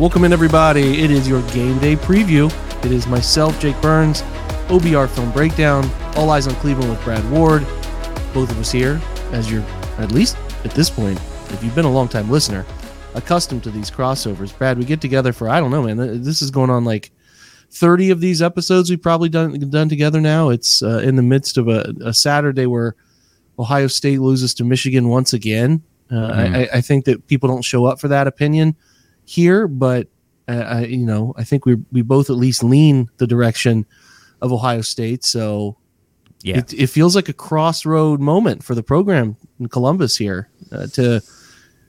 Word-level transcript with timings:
Welcome 0.00 0.24
in, 0.24 0.32
everybody. 0.32 1.02
It 1.02 1.10
is 1.10 1.28
your 1.28 1.42
game 1.50 1.78
day 1.78 1.94
preview. 1.94 2.50
It 2.86 2.90
is 2.90 3.06
myself, 3.06 3.60
Jake 3.60 3.78
Burns, 3.82 4.22
OBR 4.68 5.06
Film 5.10 5.30
Breakdown, 5.30 5.86
All 6.16 6.30
Eyes 6.30 6.46
on 6.46 6.54
Cleveland 6.54 6.88
with 6.88 7.04
Brad 7.04 7.30
Ward. 7.30 7.66
Both 8.32 8.50
of 8.50 8.58
us 8.58 8.72
here, 8.72 8.98
as 9.32 9.52
you're 9.52 9.62
at 9.98 10.10
least 10.10 10.38
at 10.64 10.70
this 10.70 10.88
point, 10.88 11.20
if 11.50 11.62
you've 11.62 11.74
been 11.74 11.84
a 11.84 11.92
long 11.92 12.08
time 12.08 12.30
listener, 12.30 12.64
accustomed 13.14 13.62
to 13.64 13.70
these 13.70 13.90
crossovers. 13.90 14.56
Brad, 14.56 14.78
we 14.78 14.86
get 14.86 15.02
together 15.02 15.34
for 15.34 15.50
I 15.50 15.60
don't 15.60 15.70
know, 15.70 15.82
man. 15.82 16.22
This 16.22 16.40
is 16.40 16.50
going 16.50 16.70
on 16.70 16.86
like 16.86 17.10
30 17.72 18.10
of 18.10 18.22
these 18.22 18.40
episodes 18.40 18.88
we've 18.88 19.02
probably 19.02 19.28
done 19.28 19.52
done 19.68 19.90
together 19.90 20.22
now. 20.22 20.48
It's 20.48 20.82
uh, 20.82 21.00
in 21.04 21.16
the 21.16 21.22
midst 21.22 21.58
of 21.58 21.68
a, 21.68 21.94
a 22.02 22.14
Saturday 22.14 22.64
where 22.64 22.96
Ohio 23.58 23.86
State 23.86 24.22
loses 24.22 24.54
to 24.54 24.64
Michigan 24.64 25.10
once 25.10 25.34
again. 25.34 25.82
Uh, 26.10 26.14
mm. 26.14 26.56
I, 26.56 26.78
I, 26.78 26.80
think 26.80 27.04
that 27.04 27.26
people 27.26 27.50
don't 27.50 27.62
show 27.62 27.84
up 27.84 28.00
for 28.00 28.08
that 28.08 28.26
opinion 28.26 28.74
here, 29.30 29.68
but 29.68 30.08
uh, 30.48 30.52
I, 30.52 30.84
you 30.86 31.06
know, 31.06 31.32
I 31.36 31.44
think 31.44 31.64
we 31.64 31.76
we 31.92 32.02
both 32.02 32.30
at 32.30 32.36
least 32.36 32.64
lean 32.64 33.08
the 33.18 33.26
direction 33.26 33.86
of 34.42 34.52
Ohio 34.52 34.80
State. 34.80 35.24
So 35.24 35.76
yeah, 36.42 36.58
it, 36.58 36.72
it 36.72 36.86
feels 36.88 37.14
like 37.14 37.28
a 37.28 37.32
crossroad 37.32 38.20
moment 38.20 38.64
for 38.64 38.74
the 38.74 38.82
program 38.82 39.36
in 39.60 39.68
Columbus 39.68 40.16
here. 40.16 40.48
Uh, 40.72 40.86
to 40.88 41.20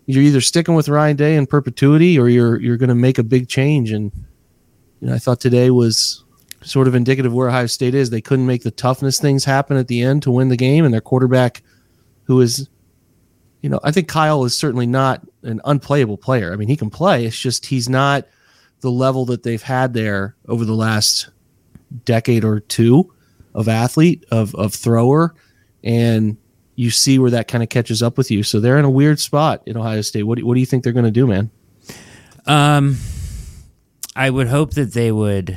you're 0.05 0.23
either 0.23 0.41
sticking 0.41 0.76
with 0.76 0.90
Ryan 0.90 1.16
Day 1.16 1.36
in 1.36 1.48
perpetuity, 1.48 2.20
or 2.20 2.30
you're 2.30 2.62
you're 2.62 2.77
going 2.77 2.90
to 2.90 2.95
make 2.95 3.17
a 3.17 3.23
big 3.23 3.48
change. 3.48 3.92
And 3.92 4.12
you 5.00 5.08
know, 5.08 5.16
I 5.16 5.17
thought 5.17 5.42
today 5.42 5.72
was 5.72 6.23
sort 6.64 6.88
of 6.88 6.94
indicative 6.94 7.31
of 7.31 7.36
where 7.36 7.50
Ohio 7.50 7.66
State 7.66 7.95
is. 7.95 8.12
They 8.12 8.22
couldn't 8.22 8.45
make 8.45 8.62
the 8.62 8.70
toughness 8.70 9.20
things 9.20 9.45
happen 9.45 9.78
at 9.78 9.88
the 9.88 10.03
end 10.03 10.22
to 10.23 10.31
win 10.31 10.50
the 10.50 10.58
game, 10.58 10.86
and 10.86 10.94
their 10.94 11.02
quarterback, 11.02 11.64
who 12.25 12.39
is 12.42 12.69
you 13.62 13.70
know, 13.70 13.80
I 13.84 13.92
think 13.92 14.08
Kyle 14.08 14.44
is 14.44 14.56
certainly 14.56 14.88
not 14.88 15.22
an 15.44 15.62
unplayable 15.66 16.17
player. 16.17 16.52
I 16.52 16.56
mean, 16.56 16.67
he 16.67 16.76
can 16.76 16.90
play. 16.90 17.26
It's 17.26 17.40
just 17.40 17.66
he's 17.66 17.88
not 17.88 18.28
the 18.81 18.92
level 18.92 19.26
that 19.26 19.44
they've 19.44 19.62
had 19.62 19.94
there 19.94 20.36
over 20.48 20.66
the 20.66 20.73
last 20.73 21.30
decade 22.06 22.44
or 22.44 22.59
two 22.59 23.14
of 23.53 23.68
athlete, 23.68 24.26
of 24.31 24.56
of 24.56 24.73
thrower, 24.73 25.36
and 25.84 26.38
you 26.76 26.90
see 26.90 27.20
where 27.20 27.31
that 27.31 27.48
kind 27.48 27.64
of 27.64 27.70
catches 27.70 28.02
up 28.02 28.18
with 28.18 28.31
you. 28.31 28.44
So 28.44 28.59
they're 28.59 28.80
in 28.80 28.86
a 28.86 28.90
weird 28.90 29.20
spot 29.20 29.62
in 29.66 29.78
Ohio 29.78 30.02
State. 30.02 30.23
What 30.23 30.40
do, 30.40 30.46
what 30.46 30.56
do 30.56 30.59
you 30.59 30.66
think 30.66 30.84
they're 30.84 30.94
going 30.94 31.06
to 31.06 31.12
do, 31.12 31.28
man? 31.28 31.52
Um, 32.48 32.98
I 34.16 34.30
would 34.30 34.48
hope 34.48 34.73
that 34.73 34.94
they 34.94 35.12
would. 35.12 35.52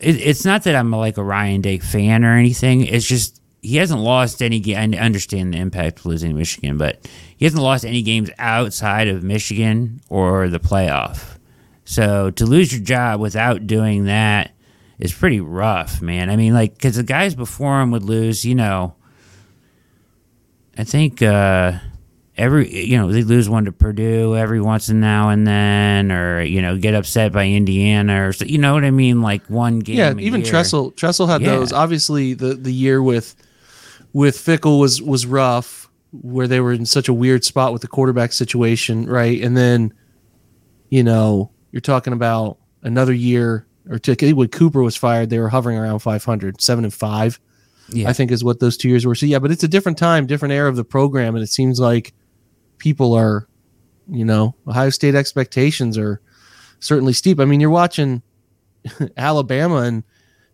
It, 0.00 0.16
it's 0.16 0.44
not 0.44 0.64
that 0.64 0.74
I'm 0.74 0.90
like 0.90 1.16
a 1.16 1.24
Ryan 1.24 1.60
Day 1.60 1.78
fan 1.78 2.24
or 2.24 2.36
anything. 2.36 2.82
It's 2.82 3.06
just 3.06 3.40
he 3.62 3.76
hasn't 3.76 4.00
lost 4.00 4.42
any 4.42 4.58
game. 4.58 4.92
I 4.92 4.98
understand 4.98 5.54
the 5.54 5.58
impact 5.58 6.00
of 6.00 6.06
losing 6.06 6.36
Michigan, 6.36 6.76
but 6.78 7.08
he 7.36 7.44
hasn't 7.44 7.62
lost 7.62 7.84
any 7.84 8.02
games 8.02 8.28
outside 8.38 9.06
of 9.06 9.22
Michigan 9.22 10.00
or 10.08 10.48
the 10.48 10.58
playoff. 10.58 11.38
So 11.84 12.30
to 12.32 12.44
lose 12.44 12.72
your 12.72 12.82
job 12.82 13.20
without 13.20 13.68
doing 13.68 14.06
that 14.06 14.50
is 14.98 15.12
pretty 15.12 15.40
rough, 15.40 16.02
man. 16.02 16.28
I 16.28 16.34
mean, 16.34 16.54
like, 16.54 16.74
because 16.74 16.96
the 16.96 17.04
guys 17.04 17.36
before 17.36 17.80
him 17.80 17.92
would 17.92 18.02
lose, 18.02 18.44
you 18.44 18.56
know, 18.56 18.96
I 20.76 20.82
think 20.82 21.22
uh, 21.22 21.78
every, 22.36 22.68
you 22.84 22.96
know, 22.96 23.12
they 23.12 23.22
lose 23.22 23.48
one 23.48 23.66
to 23.66 23.72
Purdue 23.72 24.36
every 24.36 24.60
once 24.60 24.88
and 24.88 25.00
now 25.00 25.28
and 25.28 25.46
then, 25.46 26.10
or, 26.10 26.42
you 26.42 26.62
know, 26.62 26.76
get 26.78 26.94
upset 26.94 27.30
by 27.30 27.46
Indiana 27.46 28.26
or, 28.26 28.32
so, 28.32 28.44
you 28.44 28.58
know 28.58 28.74
what 28.74 28.84
I 28.84 28.90
mean? 28.90 29.22
Like 29.22 29.46
one 29.46 29.80
game. 29.80 29.98
Yeah, 29.98 30.14
even 30.18 30.40
year. 30.40 30.50
Tressel, 30.50 30.90
Tressel 30.92 31.28
had 31.28 31.42
yeah. 31.42 31.50
those. 31.50 31.72
Obviously, 31.72 32.34
the, 32.34 32.54
the 32.54 32.72
year 32.72 33.00
with, 33.00 33.36
with 34.12 34.36
Fickell 34.36 34.80
was 34.80 35.00
was 35.00 35.26
rough, 35.26 35.90
where 36.12 36.46
they 36.46 36.60
were 36.60 36.72
in 36.72 36.86
such 36.86 37.08
a 37.08 37.14
weird 37.14 37.44
spot 37.44 37.72
with 37.72 37.82
the 37.82 37.88
quarterback 37.88 38.32
situation, 38.32 39.06
right? 39.06 39.40
And 39.42 39.56
then, 39.56 39.94
you 40.90 41.02
know, 41.02 41.50
you're 41.70 41.80
talking 41.80 42.12
about 42.12 42.58
another 42.82 43.12
year 43.12 43.66
or 43.88 43.98
two. 43.98 44.14
When 44.34 44.48
Cooper 44.48 44.82
was 44.82 44.96
fired, 44.96 45.30
they 45.30 45.38
were 45.38 45.48
hovering 45.48 45.78
around 45.78 46.00
500, 46.00 46.60
seven 46.60 46.84
and 46.84 46.92
five. 46.92 47.40
Yeah. 47.88 48.08
I 48.08 48.12
think 48.12 48.30
is 48.30 48.44
what 48.44 48.60
those 48.60 48.76
two 48.76 48.88
years 48.88 49.04
were. 49.04 49.14
So 49.14 49.26
yeah, 49.26 49.38
but 49.38 49.50
it's 49.50 49.64
a 49.64 49.68
different 49.68 49.98
time, 49.98 50.26
different 50.26 50.52
era 50.52 50.68
of 50.68 50.76
the 50.76 50.84
program, 50.84 51.34
and 51.34 51.42
it 51.42 51.48
seems 51.48 51.80
like 51.80 52.14
people 52.78 53.14
are, 53.14 53.48
you 54.08 54.24
know, 54.24 54.54
Ohio 54.66 54.90
State 54.90 55.14
expectations 55.14 55.98
are 55.98 56.20
certainly 56.80 57.12
steep. 57.12 57.40
I 57.40 57.44
mean, 57.44 57.60
you're 57.60 57.70
watching 57.70 58.22
Alabama 59.16 59.78
and 59.78 60.04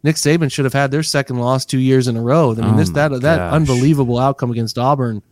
Nick 0.03 0.17
Saban 0.17 0.51
should 0.51 0.65
have 0.65 0.75
had 0.75 0.91
their 0.91 1.03
second 1.03 1.39
loss 1.39 1.65
two 1.65 1.79
years 1.79 2.07
in 2.07 2.17
a 2.17 2.23
row. 2.23 2.53
I 2.53 2.57
mean, 2.57 2.75
oh 2.75 2.77
this 2.77 2.91
that 2.91 3.11
gosh. 3.11 3.21
that 3.23 3.53
unbelievable 3.53 4.19
outcome 4.19 4.51
against 4.51 4.79
Auburn 4.79 5.23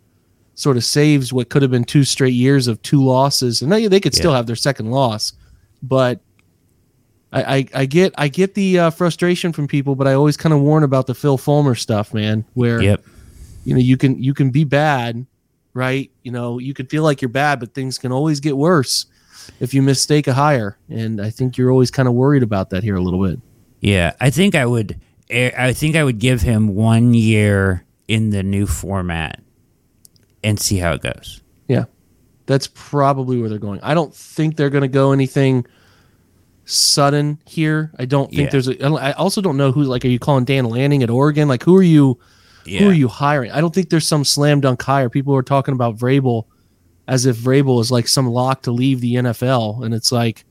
sort 0.55 0.77
of 0.77 0.85
saves 0.85 1.33
what 1.33 1.51
could 1.51 1.63
have 1.63 1.71
been 1.71 1.85
two 1.85 2.03
straight 2.03 2.35
years 2.35 2.67
of 2.67 2.81
two 2.83 3.05
losses, 3.05 3.63
and 3.63 3.71
they, 3.71 3.87
they 3.87 4.01
could 4.01 4.15
still 4.15 4.33
have 4.33 4.47
their 4.47 4.57
second 4.57 4.91
loss. 4.91 5.35
But 5.83 6.21
I, 7.33 7.57
I, 7.57 7.67
I 7.75 7.87
get 7.87 8.15
I 8.19 8.29
get 8.29 8.55
the 8.55 8.79
uh, 8.79 8.91
frustration 8.91 9.53
from 9.53 9.69
people, 9.69 9.95
but 9.95 10.09
I 10.09 10.15
always 10.15 10.37
kind 10.37 10.53
of 10.53 10.61
warn 10.61 10.83
about 10.83 11.07
the 11.07 11.15
Phil 11.15 11.39
Fulmer 11.39 11.75
stuff, 11.75 12.13
man. 12.13 12.45
Where 12.55 12.83
yep. 12.83 13.05
you 13.65 13.75
know 13.75 13.81
you 13.81 13.97
can 13.97 14.21
you 14.21 14.35
can 14.35 14.51
be 14.51 14.65
bad, 14.65 15.27
right? 15.75 16.11
You 16.23 16.33
know 16.33 16.59
you 16.59 16.75
can 16.75 16.87
feel 16.87 17.03
like 17.03 17.23
you're 17.23 17.29
bad, 17.29 17.61
but 17.61 17.75
things 17.75 17.99
can 17.99 18.11
always 18.11 18.41
get 18.41 18.57
worse 18.57 19.07
if 19.61 19.75
you 19.75 19.83
mistake 19.83 20.27
a 20.27 20.33
hire, 20.33 20.79
and 20.89 21.21
I 21.21 21.31
think 21.31 21.57
you're 21.57 21.71
always 21.71 21.91
kind 21.91 22.09
of 22.09 22.15
worried 22.15 22.43
about 22.43 22.71
that 22.71 22.83
here 22.83 22.97
a 22.97 23.03
little 23.03 23.23
bit. 23.23 23.39
Yeah, 23.87 24.15
I 24.21 24.31
think 24.31 24.57
I 24.57 24.67
would. 24.67 25.01
Eh, 25.31 25.53
I 25.57 25.73
think 25.73 25.95
I 25.95 26.03
would 26.03 26.19
give 26.19 26.43
him 26.43 26.75
one 26.75 27.15
year 27.15 27.85
in 28.09 28.31
the 28.31 28.43
new 28.43 28.67
format 28.67 29.41
and 30.43 30.59
see 30.59 30.79
how 30.79 30.93
it 30.95 31.03
goes. 31.03 31.41
Yeah, 31.69 31.85
that's 32.47 32.69
probably 32.75 33.39
where 33.39 33.49
they're 33.49 33.61
going. 33.61 33.79
I 33.85 33.95
don't 33.95 34.13
think 34.13 34.57
they're 34.57 34.71
going 34.71 34.83
to 34.83 34.89
go 34.89 35.13
anything 35.13 35.67
sudden 36.65 37.41
here. 37.47 37.93
I 37.97 38.07
don't 38.07 38.29
think 38.29 38.47
yeah. 38.47 38.51
there's 38.51 38.67
a. 38.67 38.85
I 38.85 39.13
also 39.13 39.41
don't 39.41 39.57
know 39.57 39.71
who. 39.71 39.85
Like, 39.85 40.05
are 40.05 40.09
you 40.09 40.19
calling 40.19 40.45
Dan 40.45 40.65
Lanning 40.65 41.05
at 41.05 41.11
Oregon? 41.11 41.47
Like, 41.47 41.63
who 41.63 41.77
are 41.77 41.83
you? 41.83 42.19
Yeah. 42.65 42.81
Who 42.81 42.89
are 42.89 42.95
you 42.95 43.07
hiring? 43.07 43.53
I 43.53 43.61
don't 43.61 43.73
think 43.73 43.91
there's 43.91 44.09
some 44.09 44.25
slam 44.25 44.61
dunk 44.61 44.83
hire. 44.83 45.09
People 45.09 45.37
are 45.37 45.45
talking 45.45 45.75
about 45.75 45.97
Vrabel 45.97 46.47
as 47.07 47.25
if 47.25 47.37
Vrabel 47.37 47.81
is 47.81 47.93
like 47.93 48.09
some 48.09 48.27
lock 48.27 48.63
to 48.63 48.73
leave 48.73 49.01
the 49.01 49.15
NFL, 49.15 49.85
and 49.85 49.95
it's 49.95 50.11
like 50.11 50.45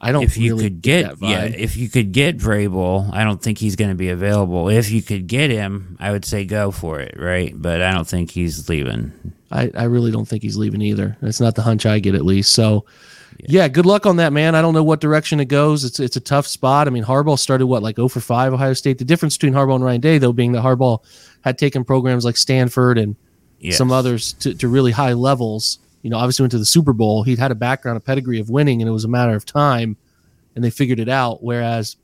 I 0.00 0.12
don't. 0.12 0.22
If 0.22 0.36
you 0.36 0.54
really 0.54 0.64
could 0.64 0.82
get, 0.82 1.20
yeah, 1.20 1.44
if 1.44 1.76
you 1.76 1.88
could 1.88 2.12
get 2.12 2.38
Vrabel, 2.38 3.12
I 3.12 3.24
don't 3.24 3.42
think 3.42 3.58
he's 3.58 3.76
going 3.76 3.90
to 3.90 3.96
be 3.96 4.10
available. 4.10 4.68
If 4.68 4.90
you 4.90 5.02
could 5.02 5.26
get 5.26 5.50
him, 5.50 5.96
I 5.98 6.12
would 6.12 6.24
say 6.24 6.44
go 6.44 6.70
for 6.70 7.00
it, 7.00 7.16
right? 7.18 7.52
But 7.54 7.82
I 7.82 7.92
don't 7.92 8.06
think 8.06 8.30
he's 8.30 8.68
leaving. 8.68 9.12
I, 9.50 9.70
I 9.74 9.84
really 9.84 10.10
don't 10.10 10.26
think 10.26 10.42
he's 10.42 10.56
leaving 10.56 10.82
either. 10.82 11.16
That's 11.20 11.40
not 11.40 11.54
the 11.54 11.62
hunch 11.62 11.86
I 11.86 11.98
get, 11.98 12.14
at 12.14 12.24
least. 12.24 12.52
So, 12.52 12.84
yeah. 13.38 13.62
yeah. 13.62 13.68
good 13.68 13.86
luck 13.86 14.06
on 14.06 14.16
that, 14.16 14.32
man. 14.32 14.54
I 14.54 14.62
don't 14.62 14.74
know 14.74 14.84
what 14.84 15.00
direction 15.00 15.40
it 15.40 15.46
goes. 15.46 15.84
It's 15.84 15.98
it's 15.98 16.16
a 16.16 16.20
tough 16.20 16.46
spot. 16.46 16.86
I 16.86 16.90
mean, 16.90 17.04
Harbaugh 17.04 17.38
started 17.38 17.66
what 17.66 17.82
like 17.82 17.96
0 17.96 18.08
for 18.08 18.20
five 18.20 18.52
Ohio 18.52 18.74
State. 18.74 18.98
The 18.98 19.04
difference 19.04 19.36
between 19.36 19.54
Harbaugh 19.54 19.76
and 19.76 19.84
Ryan 19.84 20.00
Day, 20.00 20.18
though, 20.18 20.32
being 20.32 20.52
that 20.52 20.62
Harbaugh 20.62 21.02
had 21.42 21.58
taken 21.58 21.84
programs 21.84 22.24
like 22.24 22.36
Stanford 22.36 22.98
and 22.98 23.16
yes. 23.58 23.76
some 23.76 23.90
others 23.90 24.34
to, 24.34 24.54
to 24.54 24.68
really 24.68 24.92
high 24.92 25.14
levels 25.14 25.78
you 26.02 26.10
know, 26.10 26.18
obviously 26.18 26.44
went 26.44 26.52
to 26.52 26.58
the 26.58 26.64
Super 26.64 26.92
Bowl. 26.92 27.22
He'd 27.22 27.38
had 27.38 27.50
a 27.50 27.56
background, 27.56 27.96
a 27.96 28.00
pedigree 28.00 28.40
of 28.40 28.50
winning, 28.50 28.80
and 28.80 28.88
it 28.88 28.92
was 28.92 29.04
a 29.04 29.08
matter 29.08 29.34
of 29.34 29.44
time, 29.44 29.96
and 30.54 30.64
they 30.64 30.70
figured 30.70 31.00
it 31.00 31.08
out. 31.08 31.42
Whereas 31.42 31.96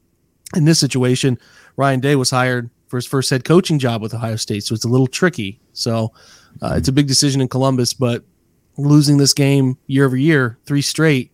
in 0.57 0.65
this 0.65 0.79
situation, 0.79 1.39
Ryan 1.77 2.01
Day 2.01 2.17
was 2.17 2.31
hired 2.31 2.71
for 2.87 2.97
his 2.97 3.07
first 3.07 3.31
head 3.31 3.45
coaching 3.45 3.79
job 3.79 4.03
with 4.03 4.15
Ohio 4.15 4.37
State, 4.37 4.65
so 4.65 4.75
it's 4.75 4.85
a 4.85 4.89
little 4.89 5.07
tricky. 5.07 5.61
So 5.73 6.13
uh, 6.63 6.75
it's 6.77 6.89
a 6.89 6.93
big 6.93 7.07
decision 7.07 7.41
in 7.41 7.49
Columbus, 7.49 7.95
but 7.95 8.25
losing 8.77 9.19
this 9.19 9.33
game 9.33 9.79
year 9.87 10.05
over 10.05 10.17
year, 10.17 10.59
three 10.67 10.83
straight, 10.83 11.33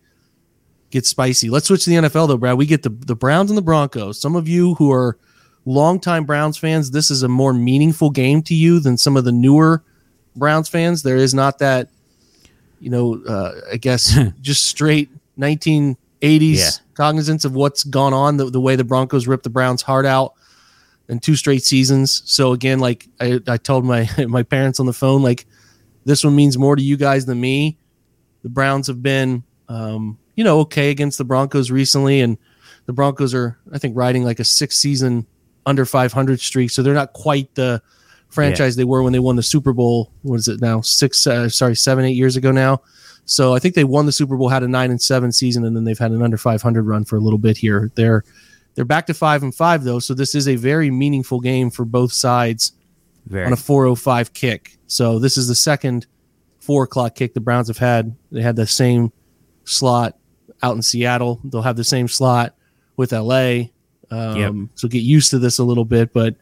gets 0.91 1.09
spicy. 1.09 1.49
Let's 1.49 1.67
switch 1.67 1.85
to 1.85 1.89
the 1.89 1.95
NFL 1.95 2.27
though, 2.27 2.37
Brad. 2.37 2.57
We 2.57 2.65
get 2.65 2.83
the 2.83 2.89
the 2.89 3.15
Browns 3.15 3.49
and 3.49 3.57
the 3.57 3.63
Broncos. 3.63 4.19
Some 4.19 4.35
of 4.35 4.47
you 4.47 4.75
who 4.75 4.91
are 4.91 5.17
longtime 5.65 6.25
Browns 6.25 6.57
fans, 6.57 6.91
this 6.91 7.09
is 7.09 7.23
a 7.23 7.27
more 7.27 7.53
meaningful 7.53 8.09
game 8.09 8.41
to 8.43 8.53
you 8.53 8.79
than 8.79 8.97
some 8.97 9.17
of 9.17 9.23
the 9.23 9.31
newer 9.31 9.83
Browns 10.35 10.69
fans. 10.69 11.03
There 11.03 11.17
is 11.17 11.33
not 11.33 11.59
that 11.59 11.89
you 12.81 12.89
know, 12.89 13.21
uh, 13.27 13.53
I 13.71 13.77
guess 13.77 14.17
just 14.41 14.65
straight 14.65 15.09
1980s 15.39 15.95
yeah. 16.21 16.69
cognizance 16.95 17.45
of 17.45 17.53
what's 17.53 17.83
gone 17.83 18.13
on, 18.13 18.37
the, 18.37 18.45
the 18.45 18.59
way 18.59 18.75
the 18.75 18.83
Broncos 18.83 19.27
ripped 19.27 19.43
the 19.43 19.49
Browns' 19.49 19.81
heart 19.83 20.05
out 20.05 20.33
in 21.07 21.19
two 21.19 21.35
straight 21.35 21.63
seasons. 21.63 22.23
So 22.25 22.53
again, 22.53 22.79
like 22.79 23.07
I, 23.19 23.39
I 23.47 23.57
told 23.57 23.85
my 23.85 24.09
my 24.27 24.43
parents 24.43 24.79
on 24.79 24.85
the 24.87 24.93
phone, 24.93 25.21
like 25.21 25.45
this 26.05 26.23
one 26.23 26.35
means 26.35 26.57
more 26.57 26.75
to 26.75 26.81
you 26.81 26.97
guys 26.97 27.25
than 27.25 27.39
me. 27.39 27.77
The 28.43 28.49
Browns 28.49 28.87
have 28.87 29.03
been, 29.03 29.43
um, 29.69 30.17
you 30.35 30.43
know, 30.43 30.61
okay 30.61 30.89
against 30.89 31.19
the 31.19 31.23
Broncos 31.23 31.69
recently, 31.69 32.21
and 32.21 32.37
the 32.87 32.93
Broncos 32.93 33.35
are, 33.35 33.59
I 33.71 33.77
think, 33.77 33.95
riding 33.95 34.23
like 34.23 34.39
a 34.39 34.43
six 34.43 34.77
season 34.77 35.27
under 35.65 35.85
500 35.85 36.39
streak. 36.39 36.71
So 36.71 36.81
they're 36.81 36.95
not 36.95 37.13
quite 37.13 37.53
the 37.53 37.83
franchise 38.31 38.75
yeah. 38.75 38.81
they 38.81 38.85
were 38.85 39.03
when 39.03 39.13
they 39.13 39.19
won 39.19 39.35
the 39.35 39.43
Super 39.43 39.73
Bowl. 39.73 40.11
What 40.23 40.35
is 40.35 40.47
it 40.47 40.61
now? 40.61 40.81
Six, 40.81 41.27
uh, 41.27 41.49
sorry, 41.49 41.75
seven, 41.75 42.05
eight 42.05 42.15
years 42.15 42.35
ago 42.35 42.51
now. 42.51 42.81
So 43.25 43.53
I 43.53 43.59
think 43.59 43.75
they 43.75 43.83
won 43.83 44.05
the 44.05 44.11
Super 44.11 44.35
Bowl, 44.35 44.49
had 44.49 44.63
a 44.63 44.67
nine 44.67 44.89
and 44.89 45.01
seven 45.01 45.31
season, 45.31 45.63
and 45.65 45.75
then 45.75 45.83
they've 45.83 45.99
had 45.99 46.11
an 46.11 46.21
under 46.21 46.37
500 46.37 46.83
run 46.83 47.05
for 47.05 47.17
a 47.17 47.19
little 47.19 47.37
bit 47.37 47.57
here. 47.57 47.91
They're 47.95 48.23
they're 48.73 48.85
back 48.85 49.05
to 49.07 49.13
five 49.13 49.43
and 49.43 49.53
five 49.53 49.83
though, 49.83 49.99
so 49.99 50.13
this 50.13 50.33
is 50.33 50.47
a 50.47 50.55
very 50.55 50.89
meaningful 50.89 51.39
game 51.39 51.69
for 51.69 51.85
both 51.85 52.13
sides 52.13 52.73
very. 53.25 53.45
on 53.45 53.53
a 53.53 53.57
405 53.57 54.33
kick. 54.33 54.77
So 54.87 55.19
this 55.19 55.37
is 55.37 55.47
the 55.47 55.55
second 55.55 56.07
four 56.59 56.83
o'clock 56.83 57.15
kick 57.15 57.33
the 57.33 57.41
Browns 57.41 57.67
have 57.67 57.77
had. 57.77 58.15
They 58.31 58.41
had 58.41 58.55
the 58.55 58.67
same 58.67 59.11
slot 59.65 60.17
out 60.63 60.75
in 60.75 60.81
Seattle. 60.81 61.41
They'll 61.43 61.61
have 61.61 61.75
the 61.75 61.83
same 61.83 62.07
slot 62.07 62.55
with 62.95 63.11
LA. 63.11 63.65
Um, 64.09 64.35
Yep. 64.37 64.53
So 64.75 64.87
get 64.87 65.03
used 65.03 65.31
to 65.31 65.39
this 65.39 65.59
a 65.59 65.63
little 65.63 65.85
bit, 65.85 66.13
but 66.13 66.35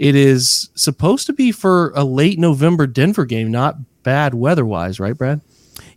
it 0.00 0.14
is 0.14 0.70
supposed 0.74 1.26
to 1.26 1.34
be 1.34 1.52
for 1.52 1.92
a 1.94 2.04
late 2.04 2.38
November 2.38 2.86
Denver 2.86 3.26
game, 3.26 3.50
not 3.50 3.76
bad 4.02 4.32
weather 4.32 4.64
wise, 4.64 4.98
right, 4.98 5.16
Brad? 5.16 5.42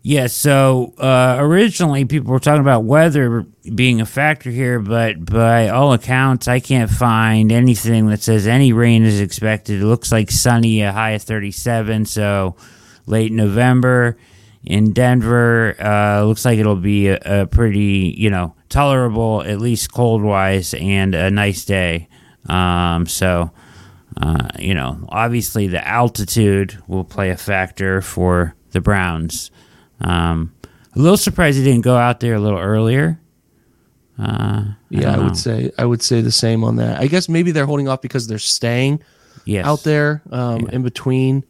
Yeah, 0.02 0.28
so 0.28 0.94
uh, 0.98 1.38
originally 1.40 2.04
people 2.04 2.34
were 2.34 2.42
talking 2.42 2.60
about 2.60 2.84
weather 2.84 3.46
being 3.74 4.02
a 4.02 4.06
factor 4.06 4.50
here, 4.50 4.80
but 4.80 5.24
by 5.24 5.70
all 5.70 5.94
accounts, 5.94 6.50
I 6.50 6.60
can't 6.60 6.92
find 6.92 7.50
anything 7.50 8.08
that 8.08 8.22
says 8.22 8.46
any 8.46 8.74
rain 8.74 9.04
is 9.04 9.22
expected. 9.22 9.82
It 9.82 9.86
looks 9.86 10.12
like 10.12 10.32
sunny, 10.32 10.82
a 10.82 10.92
high 10.92 11.12
of 11.12 11.22
37, 11.22 12.06
so 12.06 12.58
late 13.06 13.32
November 13.32 14.18
in 14.66 14.92
Denver. 14.92 15.82
Uh, 15.82 16.26
looks 16.26 16.44
like 16.44 16.60
it'll 16.60 16.76
be 16.76 17.08
a, 17.08 17.20
a 17.24 17.48
pretty, 17.48 18.14
you 18.18 18.30
know, 18.30 18.54
tolerable, 18.68 19.44
at 19.44 19.62
least 19.62 19.94
cold 19.94 20.22
wise, 20.22 20.74
and 20.74 21.16
a 21.16 21.32
nice 21.32 21.64
day. 21.64 22.10
Um, 22.50 23.08
so, 23.08 23.52
uh, 24.22 24.50
you 24.60 24.74
know, 24.74 25.06
obviously 25.10 25.68
the 25.68 25.86
altitude 25.88 26.78
will 26.88 27.04
play 27.04 27.30
a 27.30 27.38
factor 27.38 28.02
for 28.02 28.56
the 28.72 28.82
Browns. 28.82 29.52
Um, 30.02 30.54
a 30.96 31.00
little 31.00 31.18
surprised 31.18 31.58
he 31.58 31.64
didn't 31.64 31.82
go 31.82 31.96
out 31.96 32.20
there 32.20 32.36
a 32.36 32.40
little 32.40 32.60
earlier. 32.60 33.20
Uh, 34.20 34.66
Yeah, 34.90 35.16
I, 35.16 35.18
would 35.18 35.38
say 35.38 35.72
I 35.78 35.86
would 35.86 36.02
say 36.02 36.22
the 36.22 36.32
same 36.32 36.64
on 36.64 36.76
that. 36.76 37.00
I 37.00 37.08
guess 37.08 37.28
maybe 37.28 37.52
they're 37.52 37.66
holding 37.66 37.88
off 37.88 38.02
because 38.02 38.28
they're 38.28 38.38
staying 38.38 39.02
yes. 39.46 39.66
out 39.66 39.84
there 39.84 40.22
um, 40.32 40.70
in 40.70 40.84
between 40.84 41.44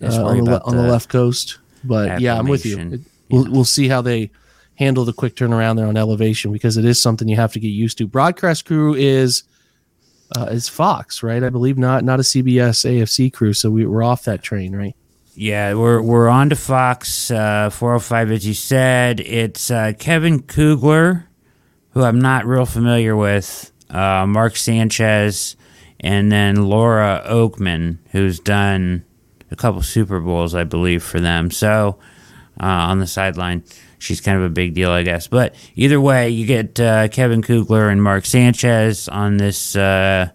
uh, 0.00 0.06
on, 0.24 0.44
the, 0.44 0.62
on 0.62 0.76
the 0.76 0.82
the 0.82 0.88
left 0.88 1.08
coast. 1.08 1.58
But 1.82 2.20
yeah, 2.20 2.38
I'm 2.38 2.46
with 2.46 2.64
you. 2.64 2.78
It- 2.78 3.00
we'll, 3.30 3.50
we'll 3.50 3.64
see 3.64 3.88
how 3.88 4.00
they 4.02 4.30
handle 4.76 5.04
the 5.04 5.12
quick 5.12 5.34
turnaround 5.34 5.76
there 5.76 5.86
on 5.86 5.96
elevation 5.96 6.52
because 6.52 6.76
it 6.76 6.84
is 6.84 7.02
something 7.02 7.28
you 7.28 7.36
have 7.36 7.52
to 7.52 7.60
get 7.60 7.68
used 7.68 7.98
to. 7.98 8.06
Broadcast 8.06 8.64
crew 8.64 8.94
is 8.94 9.42
uh, 10.36 10.44
is 10.46 10.68
Fox, 10.68 11.22
right? 11.22 11.42
I 11.42 11.48
believe 11.48 11.78
not 11.78 12.04
not 12.04 12.20
a 12.20 12.22
CBS 12.22 12.84
AFC 12.84 13.32
crew, 13.32 13.52
so 13.52 13.70
we, 13.70 13.86
we're 13.86 14.02
off 14.02 14.24
that 14.24 14.42
train, 14.42 14.74
right? 14.74 14.94
Yeah, 15.34 15.74
we're 15.74 16.02
we're 16.02 16.28
on 16.28 16.50
to 16.50 16.56
Fox 16.56 17.30
uh, 17.30 17.70
405, 17.70 18.32
as 18.32 18.46
you 18.46 18.54
said. 18.54 19.20
It's 19.20 19.70
uh, 19.70 19.92
Kevin 19.98 20.42
Kugler, 20.42 21.28
who 21.90 22.02
I'm 22.02 22.18
not 22.18 22.44
real 22.44 22.66
familiar 22.66 23.16
with, 23.16 23.70
uh, 23.88 24.26
Mark 24.26 24.56
Sanchez, 24.56 25.56
and 26.00 26.30
then 26.30 26.68
Laura 26.68 27.24
Okmin, 27.26 27.98
who's 28.10 28.40
done 28.40 29.04
a 29.50 29.56
couple 29.56 29.80
Super 29.82 30.20
Bowls, 30.20 30.54
I 30.54 30.64
believe, 30.64 31.02
for 31.02 31.20
them. 31.20 31.50
So 31.50 31.98
uh, 32.60 32.66
on 32.66 32.98
the 32.98 33.06
sideline, 33.06 33.62
she's 33.98 34.20
kind 34.20 34.38
of 34.38 34.44
a 34.44 34.48
big 34.48 34.74
deal, 34.74 34.90
I 34.90 35.02
guess. 35.02 35.26
But 35.28 35.54
either 35.74 36.00
way, 36.00 36.30
you 36.30 36.46
get 36.46 36.78
uh, 36.80 37.08
Kevin 37.08 37.42
Kugler 37.42 37.88
and 37.88 38.02
Mark 38.02 38.24
Sanchez 38.26 39.08
on 39.08 39.36
this 39.36 39.76
uh, 39.76 40.30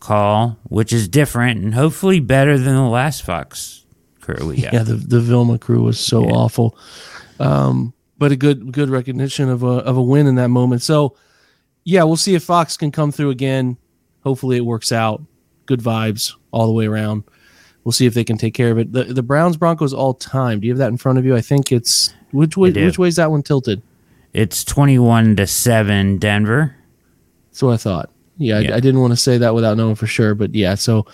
call, 0.00 0.58
which 0.64 0.92
is 0.92 1.08
different 1.08 1.62
and 1.62 1.74
hopefully 1.74 2.20
better 2.20 2.56
than 2.58 2.74
the 2.74 2.82
last 2.82 3.22
Fox 3.22 3.84
crew 4.20 4.46
we 4.48 4.56
got. 4.62 4.72
Yeah, 4.72 4.82
the 4.82 4.94
the 4.94 5.20
Vilma 5.20 5.58
crew 5.58 5.82
was 5.82 5.98
so 6.00 6.24
Yeah. 6.26 6.32
awful, 6.34 6.76
um, 7.38 7.92
but 8.18 8.32
a 8.32 8.36
good 8.36 8.72
good 8.72 8.88
recognition 8.90 9.48
of 9.48 9.62
a 9.62 9.66
of 9.66 9.96
a 9.96 10.02
win 10.02 10.26
in 10.26 10.36
that 10.36 10.48
moment. 10.48 10.82
So 10.82 11.16
yeah, 11.84 12.02
we'll 12.04 12.16
see 12.16 12.34
if 12.34 12.44
Fox 12.44 12.76
can 12.76 12.90
come 12.92 13.10
through 13.12 13.30
again. 13.30 13.76
Hopefully, 14.22 14.56
it 14.58 14.64
works 14.66 14.92
out. 14.92 15.22
Good 15.66 15.80
vibes 15.80 16.34
all 16.50 16.66
the 16.66 16.72
way 16.72 16.86
around. 16.86 17.24
We'll 17.84 17.92
see 17.92 18.06
if 18.06 18.14
they 18.14 18.24
can 18.24 18.36
take 18.36 18.54
care 18.54 18.70
of 18.70 18.78
it. 18.78 18.92
The 18.92 19.04
the 19.04 19.22
Browns 19.22 19.56
Broncos 19.56 19.92
all 19.94 20.14
time. 20.14 20.60
Do 20.60 20.66
you 20.66 20.72
have 20.72 20.78
that 20.78 20.88
in 20.88 20.96
front 20.96 21.18
of 21.18 21.24
you? 21.24 21.34
I 21.34 21.40
think 21.40 21.72
it's 21.72 22.12
which 22.30 22.56
way 22.56 22.70
which 22.70 22.98
way 22.98 23.08
is 23.08 23.16
that 23.16 23.30
one 23.30 23.42
tilted? 23.42 23.82
It's 24.32 24.62
21 24.64 25.36
to 25.36 25.46
7 25.46 26.18
Denver. 26.18 26.76
That's 27.48 27.62
what 27.64 27.72
I 27.72 27.76
thought. 27.78 28.10
Yeah, 28.38 28.58
I- 28.58 28.76
I, 28.76 28.80
didn't 28.80 29.00
want 29.00 29.12
to 29.12 29.16
say 29.16 29.38
that 29.38 29.54
without 29.56 29.76
knowing 29.76 29.96
for 29.96 30.06
sure, 30.06 30.36
but 30.36 30.54
yeah. 30.54 30.76
So 30.76 31.06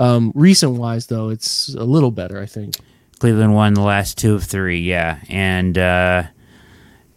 um, 0.00 0.32
recent 0.34 0.72
wise 0.72 1.06
though, 1.06 1.28
it's 1.28 1.72
a 1.74 1.84
little 1.84 2.10
better. 2.10 2.40
I 2.40 2.46
think. 2.46 2.74
Cleveland 3.20 3.54
won 3.54 3.74
the 3.74 3.80
last 3.80 4.18
two 4.18 4.34
of 4.34 4.42
3, 4.44 4.80
yeah. 4.80 5.20
And 5.28 5.78
uh, 5.78 6.24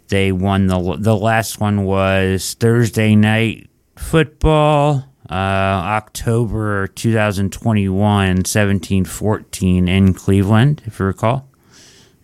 they 0.09 0.31
won 0.31 0.67
the 0.67 0.97
the 0.99 1.15
last 1.15 1.59
one 1.59 1.83
was 1.85 2.53
Thursday 2.59 3.15
night 3.15 3.69
football. 3.95 5.05
Uh, 5.29 5.33
October 5.33 6.87
2021, 6.87 8.43
17-14 8.43 9.87
in 9.89 10.13
Cleveland, 10.13 10.81
if 10.85 10.99
you 10.99 11.05
recall. 11.05 11.49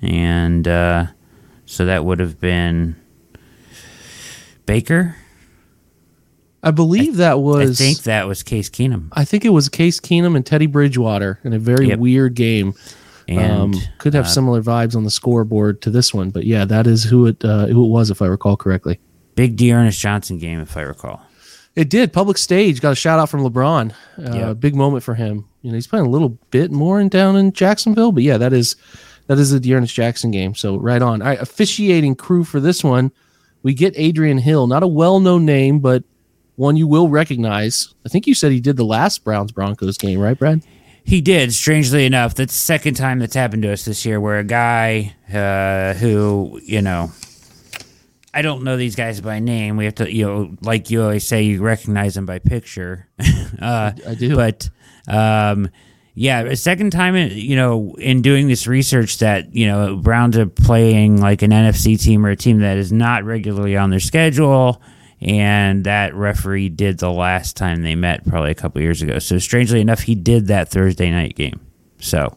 And 0.02 0.68
uh, 0.68 1.08
so 1.66 1.86
that 1.86 2.06
would 2.06 2.20
have 2.20 2.40
been 2.40 2.96
Baker. 4.66 5.16
I 6.62 6.72
believe 6.72 7.18
that 7.18 7.40
was. 7.42 7.82
I 7.82 7.84
think 7.84 8.04
that 8.04 8.26
was 8.28 8.42
Case 8.42 8.70
Keenum. 8.70 9.10
I 9.12 9.26
think 9.26 9.44
it 9.44 9.50
was 9.50 9.68
Case 9.68 10.00
Keenum 10.00 10.36
and 10.38 10.46
Teddy 10.46 10.66
Bridgewater 10.66 11.40
in 11.44 11.52
a 11.54 11.60
very 11.60 11.90
Yep. 11.90 12.00
weird 12.00 12.34
game. 12.36 12.74
And 13.28 13.52
um, 13.52 13.74
could 14.00 14.14
have 14.14 14.26
uh, 14.26 14.30
similar 14.30 14.62
vibes 14.62 14.96
on 14.96 15.04
the 15.06 15.12
scoreboard 15.12 15.82
to 15.84 15.90
this 15.90 16.14
one, 16.14 16.30
but 16.30 16.46
yeah, 16.46 16.66
that 16.66 16.88
is 16.88 17.04
who 17.06 17.26
it 17.26 17.44
uh, 17.44 17.68
who 17.68 17.86
it 17.86 17.88
was 17.90 18.10
if 18.12 18.22
I 18.22 18.26
recall 18.28 18.58
correctly. 18.58 19.00
big 19.36 19.56
D'Ernest 19.56 20.00
Johnson 20.00 20.38
game, 20.38 20.60
if 20.60 20.76
I 20.76 20.82
recall. 20.82 21.22
It 21.76 21.90
did 21.90 22.14
public 22.14 22.38
stage. 22.38 22.82
Got 22.82 22.92
a 22.92 22.96
shout 22.96 23.20
out 23.20 23.30
from 23.30 23.42
LeBron. 23.42 23.92
Uh, 24.18 24.34
Yep. 24.36 24.60
Big 24.60 24.76
moment 24.76 25.04
for 25.04 25.16
him. 25.16 25.46
You 25.64 25.72
know, 25.72 25.76
he's 25.76 25.88
playing 25.88 26.06
a 26.06 26.10
little 26.10 26.38
bit 26.52 26.72
more 26.72 27.00
in 27.00 27.10
down 27.10 27.36
in 27.36 27.52
Jacksonville, 27.52 28.12
but 28.12 28.24
yeah, 28.24 28.38
that 28.38 28.54
is 28.54 28.76
that 29.28 29.40
is 29.40 29.52
the 29.52 29.60
D'Ernest 29.60 29.94
Jackson 29.96 30.32
game. 30.32 30.54
So 30.56 30.78
right 30.78 31.02
on. 31.02 31.22
All 31.22 31.28
right, 31.30 31.40
officiating 31.42 32.16
crew 32.16 32.44
for 32.44 32.60
this 32.60 32.84
one, 32.84 33.12
we 33.64 33.74
get 33.74 33.94
Adrian 33.96 34.38
Hill, 34.38 34.68
not 34.68 34.84
a 34.84 34.88
well 34.88 35.20
known 35.20 35.46
name, 35.46 35.80
but 35.80 36.04
one 36.58 36.76
you 36.78 36.86
will 36.88 37.08
recognize. 37.10 37.94
I 38.06 38.10
think 38.10 38.28
you 38.28 38.36
said 38.36 38.52
he 38.52 38.60
did 38.60 38.78
the 38.78 38.86
last 38.86 39.24
Browns 39.24 39.52
Broncos 39.52 39.98
game, 39.98 40.20
right, 40.20 40.38
Brad? 40.38 40.62
He 41.06 41.20
did, 41.22 41.54
strangely 41.54 42.06
enough. 42.06 42.36
That's 42.36 42.54
the 42.54 42.60
second 42.60 42.94
time 42.94 43.20
that's 43.20 43.34
happened 43.36 43.64
to 43.64 43.74
us 43.74 43.84
this 43.86 44.06
year 44.06 44.20
where 44.22 44.38
a 44.40 44.44
guy 44.44 45.16
uh, 45.34 45.96
who, 45.96 46.62
you 46.64 46.82
know, 46.82 47.12
I 48.34 48.42
don't 48.42 48.64
know 48.64 48.78
these 48.78 48.96
guys 48.96 49.22
by 49.22 49.40
name. 49.40 49.78
We 49.78 49.86
have 49.86 49.96
to, 49.96 50.12
you 50.12 50.26
know, 50.26 50.56
like 50.62 50.90
you 50.90 51.04
always 51.04 51.26
say, 51.26 51.44
you 51.44 51.62
recognize 51.62 52.16
them 52.16 52.26
by 52.26 52.40
picture. 52.40 53.08
uh, 53.62 53.92
I 54.08 54.16
do. 54.16 54.36
But, 54.36 54.70
um, 55.08 55.70
yeah, 56.16 56.42
a 56.42 56.56
second 56.56 56.92
time, 56.92 57.16
in, 57.16 57.32
you 57.38 57.56
know, 57.56 57.96
in 58.00 58.22
doing 58.22 58.48
this 58.48 58.66
research 58.66 59.20
that, 59.20 59.54
you 59.56 59.68
know, 59.68 59.98
Browns 59.98 60.38
are 60.38 60.48
playing 60.48 61.22
like 61.22 61.42
an 61.42 61.52
NFC 61.52 62.02
team 62.02 62.26
or 62.26 62.30
a 62.30 62.36
team 62.36 62.60
that 62.60 62.78
is 62.78 62.92
not 62.92 63.24
regularly 63.24 63.78
on 63.78 63.92
their 63.92 64.00
schedule. 64.00 64.82
And 65.22 65.86
that 65.86 66.14
referee 66.16 66.70
did 66.70 67.00
the 67.00 67.12
last 67.12 67.56
time 67.56 67.82
they 67.82 67.96
met, 67.96 68.28
probably 68.28 68.52
a 68.52 68.56
couple 68.56 68.82
years 68.82 69.02
ago. 69.02 69.20
So, 69.20 69.38
strangely 69.38 69.80
enough, 69.80 70.02
he 70.02 70.16
did 70.16 70.48
that 70.48 70.70
Thursday 70.70 71.10
night 71.12 71.36
game. 71.36 71.62
So, 72.00 72.36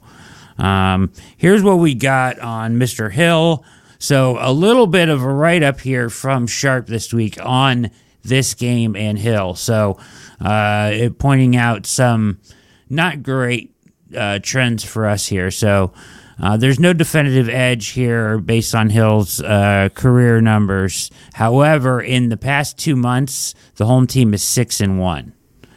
um, 0.59 1.12
here's 1.37 1.62
what 1.62 1.79
we 1.79 1.95
got 1.95 2.38
on 2.38 2.76
Mr. 2.76 3.11
Hill. 3.11 3.65
So, 3.99 4.38
a 4.41 4.53
little 4.53 4.87
bit 4.87 5.09
of 5.09 5.23
a 5.23 5.33
write 5.33 5.62
up 5.62 5.81
here 5.81 6.11
from 6.11 6.47
Sharp 6.47 6.87
this 6.87 7.12
week 7.12 7.38
on 7.43 7.91
this 8.23 8.55
game 8.55 8.97
and 8.97 9.19
Hill. 9.19 9.55
So, 9.55 9.99
uh, 10.41 10.91
it 10.93 11.19
pointing 11.19 11.57
out 11.57 11.87
some 11.87 12.41
not 12.88 13.23
great 13.23 13.75
uh, 14.17 14.38
trends 14.43 14.85
for 14.85 15.07
us 15.07 15.26
here. 15.26 15.50
So, 15.50 15.93
uh, 16.38 16.57
there's 16.57 16.79
no 16.79 16.93
definitive 16.93 17.49
edge 17.49 17.88
here 17.88 18.38
based 18.38 18.75
on 18.75 18.91
Hill's 18.91 19.41
uh, 19.41 19.88
career 19.95 20.41
numbers. 20.41 21.11
However, 21.35 22.00
in 22.00 22.29
the 22.29 22.37
past 22.37 22.76
two 22.76 22.97
months, 22.97 23.55
the 23.76 23.87
home 23.87 24.07
team 24.07 24.35
is 24.35 24.43
six 24.43 24.81
and 24.81 24.99
one. 24.99 25.33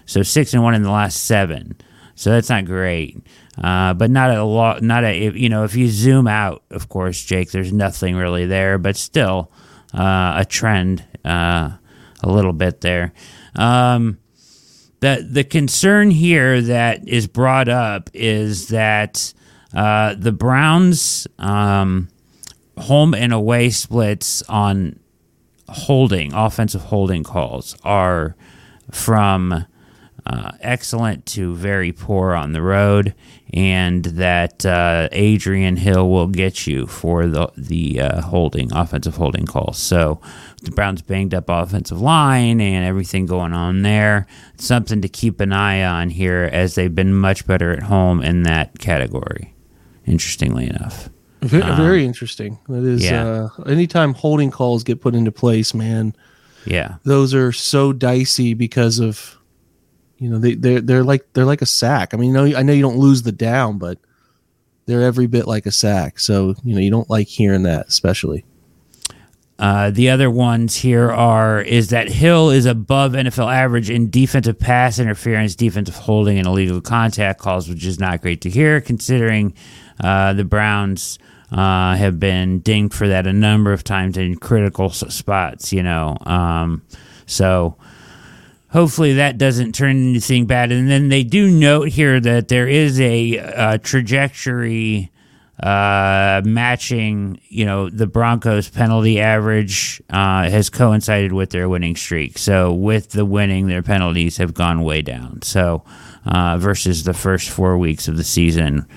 So 0.06 0.24
six 0.24 0.54
and 0.54 0.64
one 0.64 0.74
in 0.74 0.84
the 0.84 0.92
last 0.92 1.24
seven. 1.24 1.78
So 2.16 2.32
that's 2.32 2.50
not 2.50 2.66
great, 2.66 3.18
uh, 3.62 3.94
but 3.94 4.10
not 4.10 4.32
a 4.32 4.44
lot. 4.44 4.82
Not 4.82 5.04
a 5.04 5.32
you 5.38 5.50
know 5.50 5.64
if 5.64 5.76
you 5.76 5.90
zoom 5.90 6.28
out, 6.28 6.64
of 6.70 6.90
course, 6.90 7.22
Jake, 7.22 7.52
there's 7.52 7.74
nothing 7.74 8.16
really 8.16 8.46
there, 8.46 8.78
but 8.78 8.96
still 8.96 9.52
uh, 9.94 10.36
a 10.38 10.46
trend 10.48 11.04
uh, 11.26 11.72
a 12.24 12.30
little 12.30 12.54
bit 12.54 12.82
there. 12.82 13.14
Um, 13.56 14.20
the 15.02 15.28
the 15.30 15.44
concern 15.44 16.12
here 16.12 16.62
that 16.62 17.08
is 17.08 17.28
brought 17.28 17.68
up 17.70 18.10
is 18.14 18.70
that 18.70 19.34
uh, 19.74 20.16
the 20.18 20.32
Browns 20.32 21.28
um, 21.38 22.08
home 22.78 23.14
and 23.14 23.34
away 23.34 23.70
splits 23.70 24.42
on 24.44 25.00
holding 25.68 26.34
offensive 26.34 26.82
holding 26.82 27.24
calls 27.24 27.76
are 27.84 28.36
from 28.92 29.66
uh, 30.26 30.52
excellent 30.62 31.26
to 31.28 31.56
very 31.56 31.92
poor 31.92 32.34
on 32.34 32.54
the 32.54 32.62
road, 32.62 33.14
and 33.54 34.06
that 34.06 34.66
uh, 34.66 35.10
Adrian 35.12 35.78
Hill 35.78 36.10
will 36.10 36.28
get 36.28 36.68
you 36.68 36.88
for 36.88 37.28
the 37.28 37.50
the 37.58 38.02
uh, 38.02 38.22
holding 38.22 38.72
offensive 38.74 39.16
holding 39.16 39.46
calls. 39.46 39.78
So 39.78 40.20
the 40.62 40.72
Browns 40.72 41.02
banged 41.02 41.34
up 41.34 41.46
offensive 41.48 42.02
line 42.02 42.60
and 42.62 42.86
everything 42.86 43.26
going 43.26 43.54
on 43.54 43.82
there. 43.82 44.28
Something 44.58 45.02
to 45.02 45.10
keep 45.10 45.40
an 45.40 45.54
eye 45.54 45.84
on 45.84 46.10
here 46.10 46.50
as 46.52 46.76
they've 46.76 46.94
been 46.94 47.14
much 47.16 47.48
better 47.48 47.72
at 47.72 47.84
home 47.84 48.22
in 48.22 48.44
that 48.44 48.80
category. 48.80 49.54
Interestingly 50.06 50.68
enough. 50.68 51.10
Very, 51.42 51.64
um, 51.64 51.78
very 51.78 52.04
interesting. 52.04 52.60
That 52.68 52.84
is, 52.84 53.06
yeah. 53.06 53.48
uh, 53.58 53.64
anytime 53.64 54.14
holding 54.14 54.52
calls 54.52 54.84
get 54.84 55.00
put 55.00 55.16
into 55.16 55.32
place, 55.32 55.74
man. 55.74 56.14
Yeah, 56.66 56.96
those 57.04 57.34
are 57.34 57.54
so 57.54 57.94
dicey 57.94 58.54
because 58.54 59.00
of, 59.00 59.39
you 60.20 60.30
know, 60.30 60.38
they 60.38 60.54
they're 60.56 60.82
they're 60.82 61.04
like 61.04 61.32
they're 61.34 61.46
like 61.46 61.62
a 61.62 61.66
sack. 61.66 62.14
I 62.14 62.18
mean, 62.18 62.30
you 62.30 62.34
know, 62.34 62.58
I 62.58 62.62
know 62.62 62.74
you 62.74 62.82
don't 62.82 63.00
lose 63.00 63.24
the 63.24 63.32
down, 63.32 63.78
but 63.78 63.98
they're 64.86 65.02
every 65.02 65.28
bit 65.28 65.48
like 65.48 65.66
a 65.66 65.72
sack. 65.72 66.20
So 66.20 66.56
you 66.64 66.76
know, 66.76 66.82
you 66.82 66.92
don't 66.92 67.10
like 67.10 67.28
hearing 67.28 67.64
that, 67.64 67.88
especially. 67.88 68.46
Uh, 69.58 69.92
the 69.92 70.10
other 70.10 70.30
ones 70.30 70.78
here 70.78 71.12
are 71.12 71.62
is 71.62 71.90
that 71.90 72.10
Hill 72.10 72.50
is 72.50 72.66
above 72.66 73.12
NFL 73.12 73.54
average 73.54 73.90
in 73.90 74.10
defensive 74.10 74.58
pass 74.58 75.00
interference, 75.00 75.56
defensive 75.56 75.96
holding, 75.96 76.38
and 76.38 76.48
illegal 76.48 76.80
contact 76.80 77.40
calls, 77.40 77.68
which 77.68 77.86
is 77.86 78.00
not 78.00 78.22
great 78.22 78.42
to 78.42 78.50
hear 78.50 78.80
considering 78.80 79.54
uh, 80.02 80.32
the 80.32 80.46
Browns 80.46 81.20
uh, 81.52 81.96
have 81.96 82.20
been 82.20 82.60
dinged 82.60 82.94
for 82.94 83.10
that 83.10 83.28
a 83.28 83.34
number 83.34 83.74
of 83.74 83.84
times 83.84 84.18
in 84.18 84.38
critical 84.38 84.90
spots. 84.90 85.74
You 85.74 85.84
know, 85.84 86.18
um, 86.22 86.82
so 87.26 87.78
hopefully 88.72 89.14
that 89.14 89.38
doesn't 89.38 89.74
turn 89.74 89.92
into 89.92 90.10
anything 90.10 90.46
bad. 90.46 90.72
And 90.72 90.90
then 90.90 91.10
they 91.10 91.24
do 91.24 91.50
note 91.50 91.90
here 91.90 92.20
that 92.20 92.48
there 92.48 92.68
is 92.68 93.00
a, 93.00 93.38
a 93.38 93.78
trajectory 93.78 95.12
uh, 95.62 96.42
matching, 96.46 97.42
you 97.50 97.66
know, 97.66 97.90
the 97.90 98.08
Broncos' 98.08 98.70
penalty 98.70 99.20
average 99.20 100.02
uh, 100.10 100.50
has 100.50 100.70
coincided 100.70 101.34
with 101.34 101.50
their 101.50 101.68
winning 101.68 101.98
streak. 101.98 102.38
So 102.38 102.72
with 102.72 103.10
the 103.10 103.26
winning, 103.26 103.68
their 103.68 103.84
penalties 103.84 104.38
have 104.38 104.54
gone 104.54 104.84
way 104.84 105.02
down. 105.02 105.42
So 105.42 105.84
uh, 106.26 106.58
versus 106.58 107.04
the 107.04 107.14
first 107.14 107.50
four 107.50 107.78
weeks 107.78 108.08
of 108.08 108.16
the 108.16 108.24
season, 108.24 108.88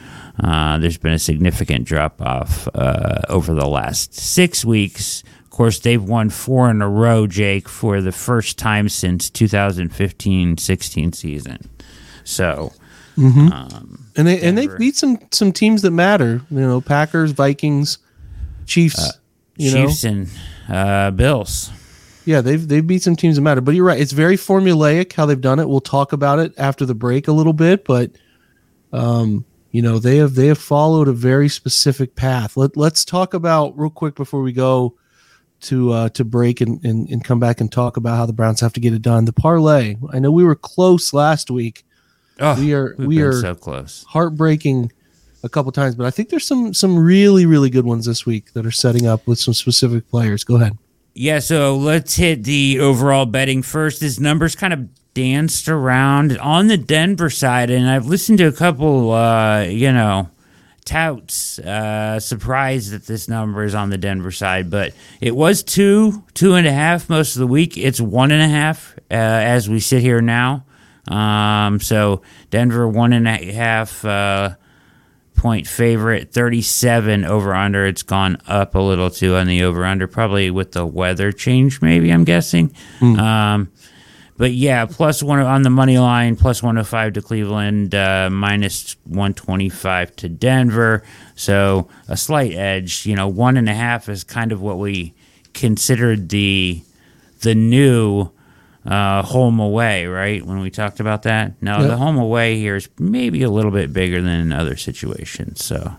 uh, 0.43 0.79
there's 0.79 0.99
been 0.99 1.13
a 1.13 1.19
significant 1.19 1.85
drop 1.85 2.23
off 2.23 2.69
uh, 2.75 3.23
over 3.29 3.55
the 3.55 3.67
last 3.67 4.15
six 4.15 4.65
weeks. 4.65 5.25
Of 5.53 5.57
course, 5.59 5.81
they've 5.81 6.03
won 6.03 6.31
four 6.31 6.71
in 6.71 6.81
a 6.81 6.89
row, 6.89 7.27
Jake, 7.27 7.69
for 7.69 8.01
the 8.01 8.11
first 8.11 8.57
time 8.57 8.89
since 8.89 9.29
2015-16 9.29 11.15
season. 11.15 11.69
So. 12.25 12.73
Mm-hmm. 13.19 13.53
Um, 13.53 14.07
and 14.17 14.27
they 14.27 14.37
Denver. 14.37 14.49
and 14.49 14.57
they 14.57 14.79
beat 14.79 14.97
some 14.97 15.19
some 15.31 15.53
teams 15.53 15.83
that 15.83 15.91
matter. 15.91 16.41
You 16.51 16.61
know, 16.61 16.81
Packers, 16.81 17.33
Vikings, 17.33 17.99
Chiefs. 18.65 18.99
Uh, 18.99 19.13
Chiefs 19.59 20.05
know. 20.05 20.11
and 20.11 20.31
uh, 20.71 21.11
Bills. 21.11 21.71
Yeah, 22.25 22.41
they've 22.41 22.67
they've 22.67 22.87
beat 22.87 23.03
some 23.03 23.17
teams 23.17 23.37
that 23.37 23.43
matter. 23.43 23.61
But 23.61 23.75
you're 23.75 23.85
right; 23.85 24.01
it's 24.01 24.13
very 24.13 24.39
formulaic 24.39 25.13
how 25.13 25.27
they've 25.27 25.39
done 25.39 25.59
it. 25.59 25.69
We'll 25.69 25.83
talk 25.83 26.15
about 26.15 26.39
it 26.39 26.55
after 26.57 26.87
the 26.87 26.95
break 26.95 27.29
a 27.29 27.33
little 27.33 27.53
bit, 27.53 27.85
but 27.85 28.13
um, 28.95 29.45
you 29.71 29.83
know 29.83 29.99
they 29.99 30.17
have 30.17 30.35
they 30.35 30.47
have 30.47 30.57
followed 30.57 31.09
a 31.09 31.13
very 31.13 31.51
specific 31.51 32.17
path. 32.17 32.57
Let 32.57 32.75
Let's 32.75 33.05
talk 33.05 33.35
about 33.35 33.79
real 33.79 33.91
quick 33.91 34.15
before 34.15 34.41
we 34.41 34.53
go 34.53 34.97
to 35.63 35.93
uh, 35.93 36.09
to 36.11 36.25
break 36.25 36.61
and, 36.61 36.85
and 36.85 37.09
and 37.09 37.25
come 37.25 37.41
back 37.41 37.61
and 37.61 37.71
talk 37.71 37.97
about 37.97 38.17
how 38.17 38.27
the 38.27 38.33
Browns 38.33 38.61
have 38.61 38.73
to 38.75 38.81
get 38.81 38.93
it 38.93 39.03
done. 39.03 39.25
The 39.25 39.33
parlay. 39.33 39.97
I 40.13 40.19
know 40.19 40.31
we 40.31 40.45
were 40.45 40.55
close 40.55 41.13
last 41.13 41.51
week 41.51 41.85
Oh, 42.41 42.59
we 42.59 42.75
are 42.75 42.95
we 42.99 43.21
are 43.23 43.33
so 43.33 43.55
close. 43.55 44.05
Heartbreaking 44.09 44.93
a 45.45 45.49
couple 45.49 45.73
times, 45.73 45.95
but 45.95 46.07
I 46.07 46.11
think 46.11 46.29
there's 46.29 46.47
some 46.47 46.73
some 46.75 46.99
really 46.99 47.47
really 47.47 47.71
good 47.71 47.85
ones 47.85 48.07
this 48.07 48.25
week 48.25 48.53
that 48.55 48.67
are 48.67 48.73
setting 48.73 49.07
up 49.07 49.27
with 49.27 49.39
some 49.39 49.55
specific 49.55 50.09
players. 50.09 50.45
Go 50.45 50.57
ahead. 50.57 50.79
Yeah, 51.15 51.41
so 51.41 51.77
let's 51.77 52.17
hit 52.17 52.45
the 52.45 52.81
overall 52.81 53.27
betting 53.27 53.63
first. 53.63 54.01
His 54.01 54.19
numbers 54.19 54.57
kind 54.57 54.73
of 54.73 54.89
danced 55.13 55.69
around 55.69 56.39
on 56.39 56.69
the 56.69 56.79
Denver 56.79 57.29
side, 57.29 57.71
and 57.71 57.89
I've 57.89 58.07
listened 58.07 58.39
to 58.39 58.47
a 58.47 58.53
couple, 58.53 59.13
uh, 59.13 59.63
you 59.65 59.93
know, 59.93 60.31
touts 60.85 61.59
uh, 61.59 62.19
surprised 62.21 62.93
that 62.93 63.07
this 63.07 63.29
number 63.29 63.65
is 63.65 63.75
on 63.75 63.91
the 63.91 63.99
Denver 63.99 64.31
side, 64.31 64.71
but 64.71 64.93
it 65.21 65.35
was 65.37 65.63
two, 65.63 66.25
two 66.35 66.55
and 66.55 66.67
a 66.67 66.73
half 66.73 67.09
most 67.09 67.37
of 67.37 67.41
the 67.41 67.47
week. 67.47 67.77
It's 67.77 68.01
one 68.01 68.33
and 68.33 68.43
a 68.43 68.49
half 68.49 68.95
uh, 69.11 69.15
as 69.15 69.69
we 69.69 69.81
sit 69.81 70.03
here 70.03 70.21
now. 70.21 70.65
Um, 71.09 71.81
so 71.81 72.23
Denver 72.51 72.89
one 72.89 73.13
and 73.13 73.27
a 73.27 73.53
half 73.53 74.05
uh, 74.05 74.55
point 75.37 75.67
favorite, 75.67 76.33
37 76.33 77.25
over 77.25 77.55
under. 77.55 77.87
It's 77.87 78.03
gone 78.03 78.39
up 78.47 78.75
a 78.75 78.79
little 78.79 79.11
too 79.11 79.35
on 79.37 79.47
the 79.47 79.63
over 79.65 79.85
under, 79.85 80.07
probably 80.07 80.51
with 80.51 80.73
the 80.73 80.87
weather 80.87 81.33
change, 81.33 81.83
maybe 81.83 82.13
I'm 82.13 82.25
guessing. 82.25 82.75
Mm. 83.01 83.19
Um, 83.19 83.73
but 84.43 84.51
yeah, 84.51 84.87
plus 84.87 85.23
one 85.23 85.39
on 85.39 85.63
the 85.63 85.71
money 85.71 86.01
line, 86.01 86.35
plus 86.35 86.65
105 86.65 87.13
to 87.13 87.23
Cleveland, 87.23 87.95
uh, 87.95 88.29
minus 88.29 88.97
125 89.05 90.17
to 90.17 90.29
Denver. 90.29 91.05
So 91.37 91.87
a 92.09 92.17
slight 92.17 92.53
edge. 92.53 93.07
You 93.07 93.15
know, 93.15 93.29
one 93.29 93.57
and 93.57 93.69
a 93.69 93.73
half 93.73 94.09
is 94.09 94.25
kind 94.25 94.51
of 94.51 94.61
what 94.61 94.79
we 94.79 95.15
considered 95.55 96.31
the 96.31 96.83
the 97.43 97.55
new 97.55 98.31
uh, 98.85 99.23
home 99.23 99.61
away, 99.61 100.07
right? 100.07 100.45
When 100.45 100.59
we 100.59 100.73
talked 100.73 100.99
about 100.99 101.23
that. 101.23 101.63
Now, 101.63 101.79
yep. 101.79 101.91
the 101.91 101.97
home 101.97 102.19
away 102.19 102.57
here 102.57 102.75
is 102.75 102.89
maybe 102.99 103.45
a 103.45 103.49
little 103.49 103.71
bit 103.71 103.93
bigger 103.93 104.21
than 104.21 104.41
in 104.41 104.53
other 104.53 104.75
situations. 104.75 105.65
So, 105.65 105.79
all 105.85 105.97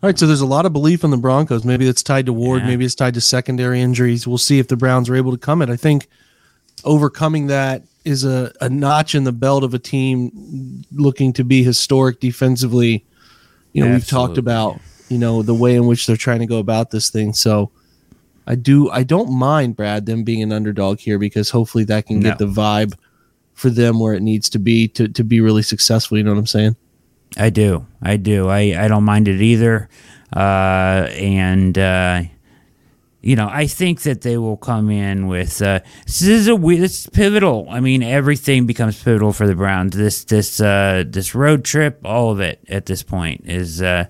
right. 0.00 0.16
So 0.16 0.28
there's 0.28 0.40
a 0.40 0.46
lot 0.46 0.64
of 0.64 0.72
belief 0.72 1.02
in 1.02 1.10
the 1.10 1.16
Broncos. 1.16 1.64
Maybe 1.64 1.88
it's 1.88 2.04
tied 2.04 2.26
to 2.26 2.32
Ward. 2.32 2.62
Yeah. 2.62 2.68
Maybe 2.68 2.84
it's 2.84 2.94
tied 2.94 3.14
to 3.14 3.20
secondary 3.20 3.80
injuries. 3.80 4.28
We'll 4.28 4.38
see 4.38 4.60
if 4.60 4.68
the 4.68 4.76
Browns 4.76 5.10
are 5.10 5.16
able 5.16 5.32
to 5.32 5.38
come 5.38 5.60
it. 5.60 5.68
I 5.68 5.74
think 5.74 6.06
overcoming 6.84 7.48
that 7.48 7.82
is 8.04 8.24
a, 8.24 8.52
a 8.60 8.68
notch 8.68 9.14
in 9.14 9.24
the 9.24 9.32
belt 9.32 9.64
of 9.64 9.74
a 9.74 9.78
team 9.78 10.84
looking 10.92 11.32
to 11.32 11.44
be 11.44 11.62
historic 11.62 12.20
defensively. 12.20 13.04
You 13.72 13.84
know, 13.84 13.92
we've 13.92 14.06
talked 14.06 14.38
about, 14.38 14.78
you 15.08 15.18
know, 15.18 15.42
the 15.42 15.54
way 15.54 15.74
in 15.74 15.86
which 15.86 16.06
they're 16.06 16.16
trying 16.16 16.40
to 16.40 16.46
go 16.46 16.58
about 16.58 16.90
this 16.90 17.10
thing. 17.10 17.32
So, 17.32 17.72
I 18.46 18.54
do 18.54 18.90
I 18.90 19.04
don't 19.04 19.32
mind 19.32 19.76
Brad 19.76 20.06
them 20.06 20.22
being 20.22 20.42
an 20.42 20.52
underdog 20.52 20.98
here 21.00 21.18
because 21.18 21.50
hopefully 21.50 21.84
that 21.84 22.06
can 22.06 22.20
no. 22.20 22.28
get 22.28 22.38
the 22.38 22.46
vibe 22.46 22.94
for 23.54 23.70
them 23.70 24.00
where 24.00 24.14
it 24.14 24.22
needs 24.22 24.48
to 24.50 24.58
be 24.58 24.88
to 24.88 25.08
to 25.08 25.24
be 25.24 25.40
really 25.40 25.62
successful. 25.62 26.18
You 26.18 26.24
know 26.24 26.32
what 26.32 26.40
I'm 26.40 26.46
saying? 26.46 26.76
I 27.36 27.50
do, 27.50 27.86
I 28.02 28.16
do. 28.16 28.48
I 28.48 28.84
I 28.84 28.88
don't 28.88 29.04
mind 29.04 29.28
it 29.28 29.40
either, 29.40 29.88
uh, 30.34 31.08
and 31.12 31.76
uh, 31.78 32.22
you 33.24 33.36
know 33.36 33.48
I 33.50 33.66
think 33.66 34.02
that 34.02 34.20
they 34.20 34.36
will 34.36 34.56
come 34.56 34.90
in 34.90 35.26
with 35.26 35.62
uh, 35.62 35.80
this 36.06 36.22
is 36.22 36.48
a 36.48 36.56
this 36.56 37.00
is 37.00 37.06
pivotal. 37.08 37.66
I 37.70 37.80
mean 37.80 38.02
everything 38.02 38.66
becomes 38.66 39.02
pivotal 39.02 39.32
for 39.32 39.46
the 39.46 39.54
Browns. 39.54 39.96
This 39.96 40.24
this 40.24 40.60
uh, 40.60 41.04
this 41.06 41.34
road 41.34 41.64
trip, 41.64 42.00
all 42.04 42.30
of 42.30 42.40
it 42.40 42.60
at 42.68 42.86
this 42.86 43.02
point 43.02 43.42
is 43.46 43.80
uh, 43.80 44.06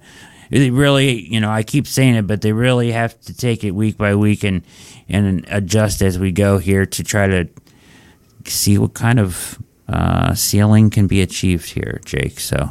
they 0.50 0.70
really, 0.70 1.20
you 1.32 1.40
know, 1.40 1.50
I 1.50 1.62
keep 1.62 1.86
saying 1.86 2.14
it, 2.16 2.26
but 2.26 2.40
they 2.40 2.52
really 2.52 2.92
have 2.92 3.20
to 3.22 3.34
take 3.34 3.64
it 3.64 3.72
week 3.72 3.96
by 3.96 4.14
week 4.14 4.44
and 4.44 4.62
and 5.08 5.44
adjust 5.48 6.02
as 6.02 6.18
we 6.18 6.32
go 6.32 6.58
here 6.58 6.86
to 6.86 7.04
try 7.04 7.26
to 7.26 7.48
see 8.46 8.78
what 8.78 8.94
kind 8.94 9.20
of 9.20 9.58
uh, 9.88 10.34
ceiling 10.34 10.90
can 10.90 11.06
be 11.06 11.22
achieved 11.22 11.70
here, 11.70 12.00
Jake. 12.04 12.40
So, 12.40 12.70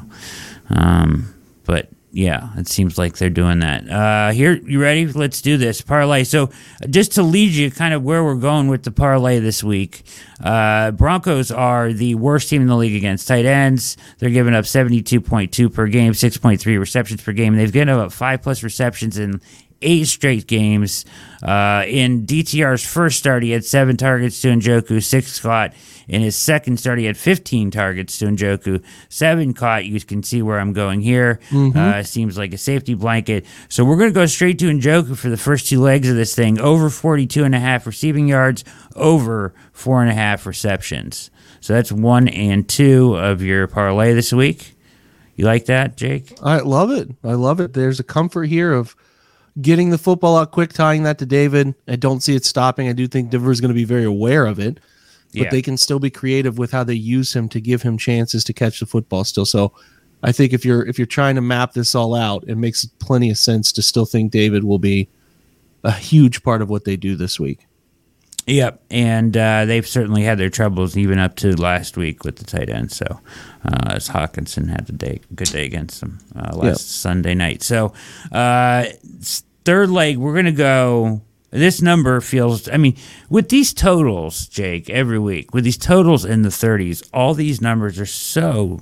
um, 0.69 1.33
but 1.65 1.89
yeah, 2.15 2.49
it 2.57 2.67
seems 2.67 2.99
like 2.99 3.17
they're 3.17 3.31
doing 3.31 3.59
that. 3.61 3.89
Uh, 3.89 4.31
here, 4.31 4.53
you 4.53 4.79
ready? 4.79 5.07
Let's 5.07 5.41
do 5.41 5.57
this 5.57 5.81
parlay. 5.81 6.23
So, 6.25 6.51
just 6.87 7.13
to 7.13 7.23
lead 7.23 7.53
you 7.53 7.71
kind 7.71 7.91
of 7.91 8.03
where 8.03 8.23
we're 8.23 8.35
going 8.35 8.67
with 8.67 8.83
the 8.83 8.91
parlay 8.91 9.39
this 9.39 9.63
week, 9.63 10.03
uh, 10.39 10.91
Broncos 10.91 11.49
are 11.49 11.91
the 11.91 12.13
worst 12.13 12.49
team 12.49 12.61
in 12.61 12.67
the 12.67 12.75
league 12.77 12.95
against 12.95 13.27
tight 13.27 13.45
ends. 13.45 13.97
They're 14.19 14.29
giving 14.29 14.53
up 14.53 14.65
72.2 14.65 15.73
per 15.73 15.87
game, 15.87 16.13
6.3 16.13 16.79
receptions 16.79 17.23
per 17.23 17.31
game. 17.31 17.55
They've 17.55 17.73
given 17.73 17.89
up 17.89 18.11
five 18.11 18.43
plus 18.43 18.61
receptions 18.61 19.17
in 19.17 19.41
eight 19.83 20.07
straight 20.07 20.47
games. 20.47 21.05
Uh, 21.41 21.83
in 21.87 22.25
DTR's 22.25 22.85
first 22.85 23.19
start, 23.19 23.43
he 23.43 23.51
had 23.51 23.65
seven 23.65 23.97
targets 23.97 24.41
to 24.41 24.47
Njoku, 24.47 25.03
six 25.03 25.39
caught. 25.39 25.73
In 26.07 26.21
his 26.21 26.35
second 26.35 26.79
start, 26.79 26.99
he 26.99 27.05
had 27.05 27.17
15 27.17 27.71
targets 27.71 28.17
to 28.19 28.25
Njoku, 28.25 28.83
seven 29.09 29.53
caught. 29.53 29.85
You 29.85 29.99
can 30.01 30.23
see 30.23 30.41
where 30.41 30.59
I'm 30.59 30.73
going 30.73 31.01
here. 31.01 31.39
Mm-hmm. 31.49 31.77
Uh, 31.77 32.03
seems 32.03 32.37
like 32.37 32.53
a 32.53 32.57
safety 32.57 32.93
blanket. 32.93 33.45
So 33.69 33.85
we're 33.85 33.97
going 33.97 34.09
to 34.09 34.13
go 34.13 34.25
straight 34.25 34.59
to 34.59 34.65
Njoku 34.65 35.17
for 35.17 35.29
the 35.29 35.37
first 35.37 35.67
two 35.67 35.81
legs 35.81 36.09
of 36.09 36.15
this 36.15 36.35
thing. 36.35 36.59
Over 36.59 36.89
42 36.89 37.43
and 37.43 37.55
a 37.55 37.59
half 37.59 37.85
receiving 37.85 38.27
yards, 38.27 38.63
over 38.95 39.53
four 39.71 40.01
and 40.01 40.11
a 40.11 40.15
half 40.15 40.45
receptions. 40.45 41.29
So 41.61 41.73
that's 41.73 41.91
one 41.91 42.27
and 42.27 42.67
two 42.67 43.15
of 43.15 43.41
your 43.41 43.67
parlay 43.67 44.13
this 44.13 44.33
week. 44.33 44.75
You 45.35 45.45
like 45.45 45.65
that, 45.65 45.97
Jake? 45.97 46.37
I 46.43 46.59
love 46.59 46.91
it. 46.91 47.09
I 47.23 47.33
love 47.33 47.59
it. 47.59 47.73
There's 47.73 47.99
a 47.99 48.03
comfort 48.03 48.45
here 48.45 48.73
of 48.73 48.95
getting 49.61 49.89
the 49.89 49.97
football 49.97 50.37
out 50.37 50.51
quick, 50.51 50.73
tying 50.73 51.03
that 51.03 51.19
to 51.19 51.25
David. 51.25 51.75
I 51.87 51.95
don't 51.95 52.21
see 52.21 52.35
it 52.35 52.45
stopping. 52.45 52.87
I 52.87 52.93
do 52.93 53.07
think 53.07 53.29
Denver 53.29 53.51
is 53.51 53.61
going 53.61 53.69
to 53.69 53.75
be 53.75 53.85
very 53.85 54.05
aware 54.05 54.45
of 54.45 54.59
it 54.59 54.79
but 55.33 55.45
yeah. 55.45 55.49
they 55.49 55.61
can 55.63 55.77
still 55.77 55.99
be 55.99 56.11
creative 56.11 56.59
with 56.59 56.71
how 56.71 56.83
they 56.83 56.93
use 56.93 57.35
him 57.35 57.49
to 57.49 57.59
give 57.59 57.81
him 57.81 57.97
chances 57.97 58.43
to 58.43 58.53
catch 58.53 58.79
the 58.79 58.85
football 58.85 59.23
still. 59.23 59.45
So 59.45 59.73
I 60.21 60.31
think 60.31 60.53
if 60.53 60.63
you're 60.63 60.85
if 60.85 60.99
you're 60.99 61.07
trying 61.07 61.35
to 61.35 61.41
map 61.41 61.73
this 61.73 61.95
all 61.95 62.13
out, 62.13 62.43
it 62.47 62.55
makes 62.55 62.85
plenty 62.85 63.31
of 63.31 63.37
sense 63.37 63.71
to 63.73 63.81
still 63.81 64.05
think 64.05 64.31
David 64.31 64.63
will 64.63 64.79
be 64.79 65.09
a 65.83 65.91
huge 65.91 66.43
part 66.43 66.61
of 66.61 66.69
what 66.69 66.85
they 66.85 66.95
do 66.95 67.15
this 67.15 67.39
week. 67.39 67.65
Yep, 68.45 68.83
and 68.91 69.35
uh, 69.35 69.65
they've 69.65 69.87
certainly 69.87 70.23
had 70.23 70.37
their 70.37 70.49
troubles 70.49 70.97
even 70.97 71.17
up 71.17 71.35
to 71.37 71.55
last 71.55 71.97
week 71.97 72.23
with 72.23 72.35
the 72.35 72.43
tight 72.43 72.69
end. 72.69 72.91
So, 72.91 73.21
uh, 73.65 73.93
as 73.95 74.09
Hockenson 74.09 74.69
had 74.69 74.89
a 74.89 74.93
day, 74.93 75.21
good 75.35 75.49
day 75.49 75.65
against 75.65 76.01
them 76.01 76.19
uh, 76.35 76.55
last 76.55 76.63
Yep. 76.65 76.77
Sunday 76.77 77.33
night. 77.35 77.63
So, 77.63 77.93
uh, 78.31 78.85
third 79.65 79.89
leg, 79.89 80.17
we're 80.17 80.35
gonna 80.35 80.51
go. 80.51 81.21
This 81.51 81.81
number 81.81 82.19
feels. 82.19 82.67
I 82.67 82.77
mean, 82.77 82.95
with 83.29 83.49
these 83.49 83.73
totals, 83.73 84.47
Jake, 84.47 84.89
every 84.89 85.19
week 85.19 85.53
with 85.53 85.63
these 85.63 85.77
totals 85.77 86.25
in 86.25 86.41
the 86.41 86.49
30s, 86.49 87.07
all 87.13 87.33
these 87.35 87.61
numbers 87.61 87.99
are 87.99 88.07
so 88.07 88.81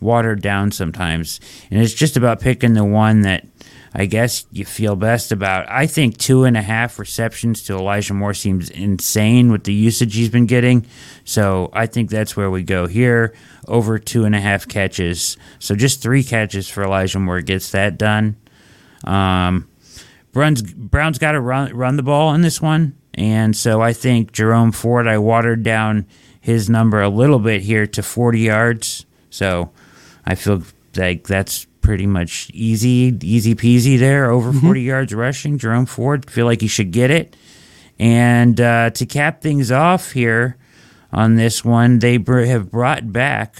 watered 0.00 0.42
down 0.42 0.70
sometimes, 0.72 1.40
and 1.70 1.80
it's 1.80 1.94
just 1.94 2.16
about 2.16 2.40
picking 2.40 2.74
the 2.74 2.84
one 2.84 3.22
that 3.22 3.46
I 3.94 4.06
guess 4.06 4.46
you 4.52 4.64
feel 4.64 4.96
best 4.96 5.32
about. 5.32 5.68
I 5.70 5.86
think 5.86 6.18
two 6.18 6.44
and 6.44 6.56
a 6.56 6.62
half 6.62 6.98
receptions 6.98 7.62
to 7.64 7.74
Elijah 7.74 8.14
Moore 8.14 8.34
seems 8.34 8.70
insane 8.70 9.50
with 9.50 9.64
the 9.64 9.72
usage 9.72 10.14
he's 10.14 10.28
been 10.28 10.46
getting. 10.46 10.86
So 11.24 11.70
I 11.72 11.86
think 11.86 12.10
that's 12.10 12.36
where 12.36 12.50
we 12.50 12.62
go 12.62 12.86
here 12.86 13.34
over 13.66 13.98
two 13.98 14.24
and 14.24 14.34
a 14.34 14.40
half 14.40 14.68
catches. 14.68 15.36
So 15.58 15.74
just 15.74 16.02
three 16.02 16.22
catches 16.22 16.68
for 16.68 16.82
Elijah 16.82 17.18
Moore 17.18 17.40
gets 17.40 17.70
that 17.72 17.98
done. 17.98 18.36
Um, 19.04 19.68
Browns 20.32 20.62
Browns 20.62 21.18
got 21.18 21.32
to 21.32 21.40
run 21.40 21.74
run 21.74 21.96
the 21.96 22.02
ball 22.02 22.34
in 22.34 22.42
this 22.42 22.60
one, 22.60 22.96
and 23.14 23.56
so 23.56 23.80
I 23.80 23.92
think 23.92 24.32
Jerome 24.32 24.72
Ford. 24.72 25.08
I 25.08 25.18
watered 25.18 25.62
down 25.62 26.06
his 26.40 26.70
number 26.70 27.02
a 27.02 27.08
little 27.08 27.38
bit 27.38 27.62
here 27.62 27.86
to 27.86 28.02
40 28.02 28.40
yards. 28.40 29.06
So 29.30 29.70
I 30.24 30.34
feel 30.34 30.62
like 30.96 31.26
that's 31.26 31.66
pretty 31.88 32.06
much 32.06 32.50
easy, 32.52 33.16
easy 33.22 33.54
peasy 33.54 33.98
there. 33.98 34.30
Over 34.30 34.52
40 34.52 34.82
yards 34.82 35.14
rushing, 35.14 35.56
Jerome 35.56 35.86
Ford. 35.86 36.30
Feel 36.30 36.44
like 36.44 36.60
he 36.60 36.66
should 36.66 36.90
get 36.90 37.10
it. 37.10 37.34
And 37.98 38.60
uh, 38.60 38.90
to 38.90 39.06
cap 39.06 39.40
things 39.40 39.72
off 39.72 40.12
here 40.12 40.58
on 41.14 41.36
this 41.36 41.64
one, 41.64 41.98
they 42.00 42.18
br- 42.18 42.40
have 42.42 42.70
brought 42.70 43.10
back 43.10 43.56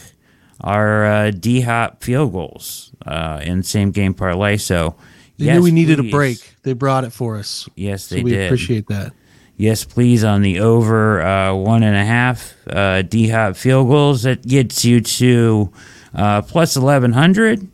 our 0.60 1.06
uh, 1.06 1.30
D 1.30 1.62
Hop 1.62 2.04
field 2.04 2.32
goals 2.34 2.92
uh, 3.06 3.40
in 3.42 3.62
same 3.62 3.92
game 3.92 4.12
parlay. 4.12 4.58
So 4.58 4.94
They 5.38 5.46
yes, 5.46 5.56
knew 5.56 5.62
we 5.62 5.70
needed 5.70 5.96
please. 5.96 6.08
a 6.08 6.10
break. 6.10 6.54
They 6.64 6.72
brought 6.74 7.04
it 7.04 7.14
for 7.14 7.38
us. 7.38 7.66
Yes, 7.76 8.04
So 8.04 8.16
they 8.16 8.22
we 8.22 8.32
did. 8.32 8.44
appreciate 8.48 8.88
that. 8.88 9.14
Yes, 9.56 9.84
please, 9.84 10.22
on 10.22 10.42
the 10.42 10.60
over 10.60 11.22
uh, 11.22 11.54
one 11.54 11.82
and 11.82 11.96
a 11.96 12.04
half 12.04 12.54
uh, 12.68 13.00
D 13.00 13.30
Hop 13.30 13.56
field 13.56 13.88
goals. 13.88 14.24
That 14.24 14.46
gets 14.46 14.84
you 14.84 15.00
to 15.00 15.72
uh, 16.14 16.42
plus 16.42 16.76
1100. 16.76 17.66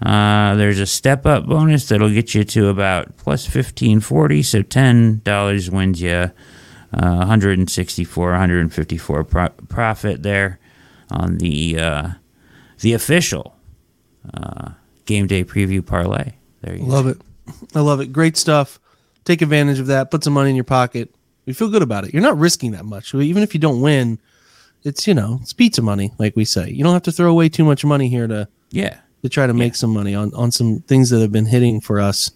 Uh, 0.00 0.54
there's 0.54 0.78
a 0.78 0.86
step 0.86 1.26
up 1.26 1.46
bonus 1.46 1.88
that'll 1.88 2.10
get 2.10 2.34
you 2.34 2.44
to 2.44 2.68
about 2.68 3.16
plus 3.16 3.44
1540. 3.44 4.42
So 4.42 4.62
$10 4.62 5.70
wins 5.70 6.00
you 6.00 6.10
uh, 6.10 6.30
164, 6.92 8.30
154 8.30 9.24
pro- 9.24 9.48
profit 9.68 10.22
there 10.22 10.58
on 11.10 11.38
the 11.38 11.78
uh, 11.78 12.08
the 12.80 12.92
official 12.92 13.56
uh, 14.34 14.70
game 15.04 15.26
day 15.26 15.44
preview 15.44 15.84
parlay. 15.84 16.32
There 16.62 16.74
you 16.74 16.80
go. 16.84 16.86
Love 16.86 17.06
it. 17.08 17.20
I 17.74 17.80
love 17.80 18.00
it. 18.00 18.12
Great 18.12 18.36
stuff. 18.36 18.78
Take 19.24 19.42
advantage 19.42 19.78
of 19.80 19.86
that. 19.88 20.10
Put 20.10 20.24
some 20.24 20.32
money 20.32 20.50
in 20.50 20.56
your 20.56 20.64
pocket. 20.64 21.14
You 21.44 21.54
feel 21.54 21.68
good 21.70 21.82
about 21.82 22.04
it. 22.04 22.12
You're 22.12 22.22
not 22.22 22.38
risking 22.38 22.72
that 22.72 22.84
much. 22.84 23.14
Even 23.14 23.42
if 23.42 23.54
you 23.54 23.60
don't 23.60 23.80
win, 23.80 24.18
it's 24.84 25.06
you 25.06 25.14
know 25.14 25.38
it's 25.42 25.52
pizza 25.52 25.82
money, 25.82 26.12
like 26.18 26.36
we 26.36 26.44
say. 26.44 26.70
You 26.70 26.84
don't 26.84 26.92
have 26.92 27.02
to 27.02 27.12
throw 27.12 27.30
away 27.30 27.48
too 27.48 27.64
much 27.64 27.84
money 27.84 28.08
here 28.08 28.26
to 28.26 28.48
Yeah. 28.70 28.98
To 29.22 29.28
try 29.28 29.46
to 29.46 29.54
make 29.54 29.74
some 29.74 29.90
money 29.90 30.14
on 30.14 30.32
on 30.34 30.50
some 30.52 30.80
things 30.80 31.10
that 31.10 31.20
have 31.20 31.32
been 31.32 31.46
hitting 31.46 31.80
for 31.80 32.00
us 32.00 32.30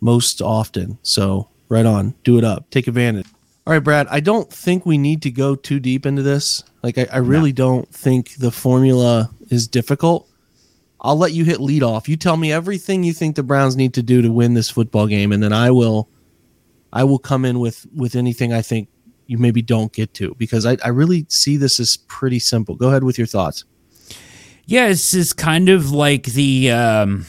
most 0.00 0.40
often. 0.40 0.98
So 1.02 1.48
right 1.68 1.86
on, 1.86 2.14
do 2.24 2.38
it 2.38 2.44
up, 2.44 2.70
take 2.70 2.86
advantage. 2.86 3.26
All 3.66 3.72
right, 3.72 3.82
Brad. 3.82 4.06
I 4.08 4.20
don't 4.20 4.50
think 4.52 4.86
we 4.86 4.96
need 4.96 5.22
to 5.22 5.30
go 5.30 5.56
too 5.56 5.80
deep 5.80 6.06
into 6.06 6.22
this. 6.22 6.62
Like 6.82 6.98
I, 6.98 7.06
I 7.12 7.18
really 7.18 7.52
don't 7.52 7.88
think 7.92 8.36
the 8.36 8.52
formula 8.52 9.30
is 9.50 9.66
difficult. 9.66 10.28
I'll 11.00 11.16
let 11.16 11.32
you 11.32 11.44
hit 11.44 11.60
lead 11.60 11.82
off. 11.82 12.08
You 12.08 12.16
tell 12.16 12.36
me 12.36 12.52
everything 12.52 13.02
you 13.02 13.12
think 13.12 13.36
the 13.36 13.42
Browns 13.42 13.76
need 13.76 13.94
to 13.94 14.02
do 14.02 14.22
to 14.22 14.30
win 14.30 14.54
this 14.54 14.70
football 14.70 15.06
game, 15.06 15.32
and 15.32 15.42
then 15.42 15.52
I 15.52 15.70
will 15.70 16.08
I 16.92 17.04
will 17.04 17.18
come 17.18 17.44
in 17.44 17.58
with 17.58 17.86
with 17.94 18.14
anything 18.14 18.52
I 18.52 18.62
think 18.62 18.88
you 19.26 19.38
maybe 19.38 19.62
don't 19.62 19.92
get 19.92 20.14
to 20.14 20.34
because 20.38 20.64
I, 20.64 20.76
I 20.84 20.88
really 20.88 21.26
see 21.28 21.56
this 21.56 21.80
as 21.80 21.96
pretty 21.96 22.38
simple. 22.38 22.76
Go 22.76 22.88
ahead 22.88 23.04
with 23.04 23.18
your 23.18 23.26
thoughts. 23.26 23.64
Yeah, 24.68 24.88
this 24.88 25.14
is 25.14 25.32
kind 25.32 25.68
of 25.68 25.92
like 25.92 26.24
the 26.24 26.72
um, 26.72 27.24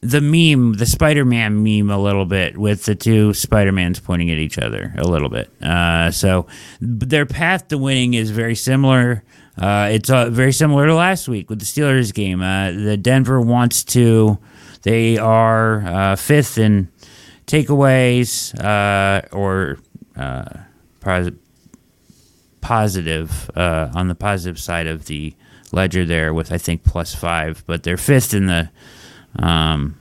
the 0.00 0.20
meme, 0.20 0.72
the 0.72 0.86
Spider-Man 0.86 1.62
meme, 1.62 1.88
a 1.88 1.98
little 1.98 2.26
bit 2.26 2.58
with 2.58 2.84
the 2.84 2.96
two 2.96 3.32
Spider-Mans 3.32 4.00
pointing 4.00 4.28
at 4.28 4.38
each 4.38 4.58
other 4.58 4.92
a 4.98 5.04
little 5.06 5.28
bit. 5.28 5.48
Uh, 5.62 6.10
so 6.10 6.48
their 6.80 7.26
path 7.26 7.68
to 7.68 7.78
winning 7.78 8.14
is 8.14 8.32
very 8.32 8.56
similar. 8.56 9.22
Uh, 9.56 9.90
it's 9.92 10.10
uh, 10.10 10.30
very 10.30 10.52
similar 10.52 10.88
to 10.88 10.94
last 10.96 11.28
week 11.28 11.48
with 11.48 11.60
the 11.60 11.64
Steelers 11.64 12.12
game. 12.12 12.42
Uh, 12.42 12.72
the 12.72 12.96
Denver 12.96 13.40
wants 13.40 13.84
to. 13.84 14.38
They 14.82 15.18
are 15.18 15.86
uh, 15.86 16.16
fifth 16.16 16.58
in 16.58 16.90
takeaways 17.46 18.52
uh, 18.58 19.28
or 19.30 19.78
pos- 20.98 21.30
positive 22.60 23.48
on 23.54 24.08
the 24.08 24.16
positive 24.16 24.58
side 24.58 24.88
of 24.88 25.06
the 25.06 25.36
ledger 25.72 26.04
there 26.04 26.32
with 26.32 26.52
I 26.52 26.58
think 26.58 26.84
plus 26.84 27.14
five, 27.14 27.64
but 27.66 27.82
they're 27.82 27.96
fifth 27.96 28.34
in 28.34 28.46
the 28.46 28.70
um, 29.36 29.98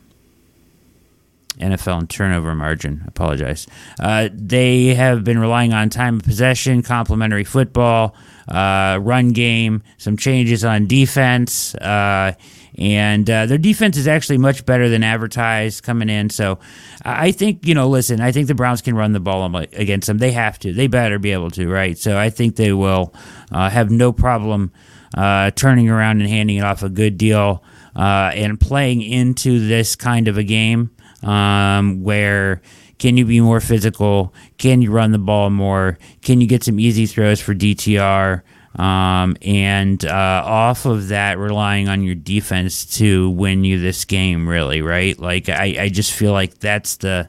NFL 1.61 2.01
in 2.01 2.07
turnover 2.07 2.53
margin. 2.55 3.03
Apologize. 3.07 3.67
Uh, 3.99 4.29
they 4.33 4.95
have 4.95 5.23
been 5.23 5.39
relying 5.39 5.73
on 5.73 5.89
time 5.89 6.17
of 6.17 6.23
possession, 6.23 6.81
complementary 6.81 7.43
football, 7.43 8.15
uh, 8.47 8.99
run 9.01 9.29
game, 9.29 9.83
some 9.97 10.17
changes 10.17 10.65
on 10.65 10.87
defense. 10.87 11.75
Uh, 11.75 12.33
and 12.77 13.29
uh, 13.29 13.45
their 13.45 13.57
defense 13.57 13.97
is 13.97 14.07
actually 14.07 14.37
much 14.37 14.65
better 14.65 14.89
than 14.89 15.03
advertised 15.03 15.83
coming 15.83 16.09
in. 16.09 16.29
So 16.29 16.57
I 17.03 17.31
think, 17.31 17.67
you 17.67 17.75
know, 17.75 17.89
listen, 17.89 18.21
I 18.21 18.31
think 18.31 18.47
the 18.47 18.55
Browns 18.55 18.81
can 18.81 18.95
run 18.95 19.11
the 19.11 19.19
ball 19.19 19.55
against 19.55 20.07
them. 20.07 20.17
They 20.17 20.31
have 20.31 20.57
to. 20.59 20.73
They 20.73 20.87
better 20.87 21.19
be 21.19 21.31
able 21.31 21.51
to, 21.51 21.69
right? 21.69 21.97
So 21.97 22.17
I 22.17 22.29
think 22.29 22.55
they 22.55 22.71
will 22.71 23.13
uh, 23.51 23.69
have 23.69 23.91
no 23.91 24.11
problem 24.11 24.71
uh, 25.15 25.51
turning 25.51 25.89
around 25.89 26.21
and 26.21 26.29
handing 26.29 26.57
it 26.57 26.63
off 26.63 26.83
a 26.83 26.89
good 26.89 27.17
deal 27.17 27.63
uh, 27.95 28.31
and 28.33 28.59
playing 28.59 29.01
into 29.01 29.65
this 29.67 29.95
kind 29.95 30.27
of 30.27 30.37
a 30.37 30.43
game 30.43 30.91
um, 31.23 32.03
where 32.03 32.61
can 32.97 33.17
you 33.17 33.25
be 33.25 33.39
more 33.39 33.59
physical? 33.59 34.33
Can 34.57 34.81
you 34.81 34.91
run 34.91 35.11
the 35.11 35.17
ball 35.17 35.49
more? 35.49 35.97
Can 36.21 36.39
you 36.39 36.47
get 36.47 36.63
some 36.63 36.79
easy 36.79 37.05
throws 37.05 37.41
for 37.41 37.55
DTR? 37.55 38.43
Um, 38.75 39.35
and 39.41 40.05
uh, 40.05 40.43
off 40.45 40.85
of 40.85 41.09
that, 41.09 41.37
relying 41.37 41.89
on 41.89 42.03
your 42.03 42.15
defense 42.15 42.85
to 42.97 43.29
win 43.31 43.63
you 43.63 43.79
this 43.79 44.05
game, 44.05 44.47
really, 44.47 44.81
right? 44.81 45.17
Like 45.19 45.49
I, 45.49 45.77
I 45.79 45.89
just 45.89 46.13
feel 46.13 46.31
like 46.31 46.59
that's 46.59 46.97
the 46.97 47.27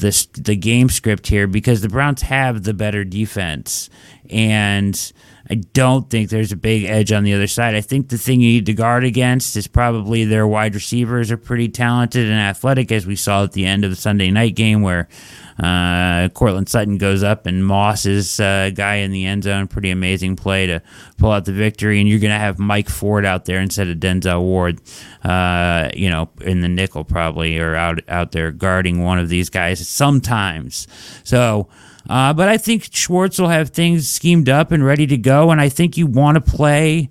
the 0.00 0.26
the 0.40 0.56
game 0.56 0.88
script 0.88 1.28
here 1.28 1.46
because 1.46 1.80
the 1.80 1.88
Browns 1.88 2.22
have 2.22 2.64
the 2.64 2.74
better 2.74 3.04
defense, 3.04 3.88
and 4.28 5.12
I 5.48 5.54
don't 5.54 6.08
think 6.08 6.30
there's 6.30 6.52
a 6.52 6.56
big 6.56 6.84
edge 6.84 7.10
on 7.10 7.24
the 7.24 7.34
other 7.34 7.46
side. 7.46 7.74
I 7.74 7.80
think 7.80 8.08
the 8.08 8.18
thing 8.18 8.40
you 8.40 8.52
need 8.52 8.66
to 8.66 8.72
guard 8.72 9.04
against 9.04 9.56
is 9.56 9.66
probably 9.66 10.24
their 10.24 10.46
wide 10.46 10.74
receivers 10.74 11.30
are 11.30 11.36
pretty 11.36 11.68
talented 11.68 12.28
and 12.28 12.40
athletic, 12.40 12.92
as 12.92 13.06
we 13.06 13.16
saw 13.16 13.44
at 13.44 13.52
the 13.52 13.66
end 13.66 13.84
of 13.84 13.90
the 13.90 13.96
Sunday 13.96 14.30
night 14.30 14.54
game 14.54 14.82
where 14.82 15.08
uh, 15.62 16.28
Courtland 16.30 16.68
Sutton 16.68 16.96
goes 16.96 17.22
up 17.22 17.44
and 17.44 17.64
Moss 17.64 18.06
is 18.06 18.40
uh, 18.40 18.70
guy 18.74 18.96
in 18.96 19.10
the 19.10 19.26
end 19.26 19.44
zone. 19.44 19.68
Pretty 19.68 19.90
amazing 19.90 20.36
play 20.36 20.66
to 20.66 20.82
pull 21.18 21.30
out 21.30 21.44
the 21.44 21.52
victory. 21.52 22.00
And 22.00 22.08
you're 22.08 22.18
going 22.18 22.32
to 22.32 22.38
have 22.38 22.58
Mike 22.58 22.88
Ford 22.88 23.26
out 23.26 23.44
there 23.44 23.60
instead 23.60 23.88
of 23.88 23.98
Denzel 23.98 24.40
Ward, 24.40 24.80
uh, 25.22 25.90
you 25.94 26.08
know, 26.08 26.30
in 26.40 26.60
the 26.60 26.68
nickel 26.68 27.04
probably 27.04 27.58
or 27.58 27.74
out 27.74 28.00
out 28.08 28.32
there 28.32 28.50
guarding 28.50 29.04
one 29.04 29.18
of 29.18 29.28
these 29.28 29.50
guys 29.50 29.86
sometimes. 29.86 30.88
So. 31.24 31.68
Uh, 32.08 32.32
but 32.32 32.48
I 32.48 32.56
think 32.56 32.88
Schwartz 32.90 33.38
will 33.38 33.48
have 33.48 33.68
things 33.70 34.08
schemed 34.08 34.48
up 34.48 34.72
and 34.72 34.84
ready 34.84 35.06
to 35.06 35.18
go, 35.18 35.50
and 35.50 35.60
I 35.60 35.68
think 35.68 35.98
you 35.98 36.06
want 36.06 36.36
to 36.36 36.40
play 36.40 37.10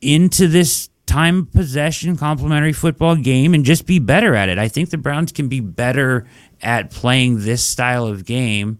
into 0.00 0.46
this 0.46 0.88
time 1.08 1.46
possession 1.46 2.16
complementary 2.16 2.72
football 2.72 3.16
game 3.16 3.54
and 3.54 3.64
just 3.64 3.86
be 3.86 3.98
better 3.98 4.34
at 4.34 4.48
it. 4.48 4.58
I 4.58 4.68
think 4.68 4.90
the 4.90 4.98
Browns 4.98 5.32
can 5.32 5.48
be 5.48 5.60
better 5.60 6.26
at 6.62 6.90
playing 6.90 7.44
this 7.44 7.62
style 7.64 8.06
of 8.06 8.24
game 8.24 8.78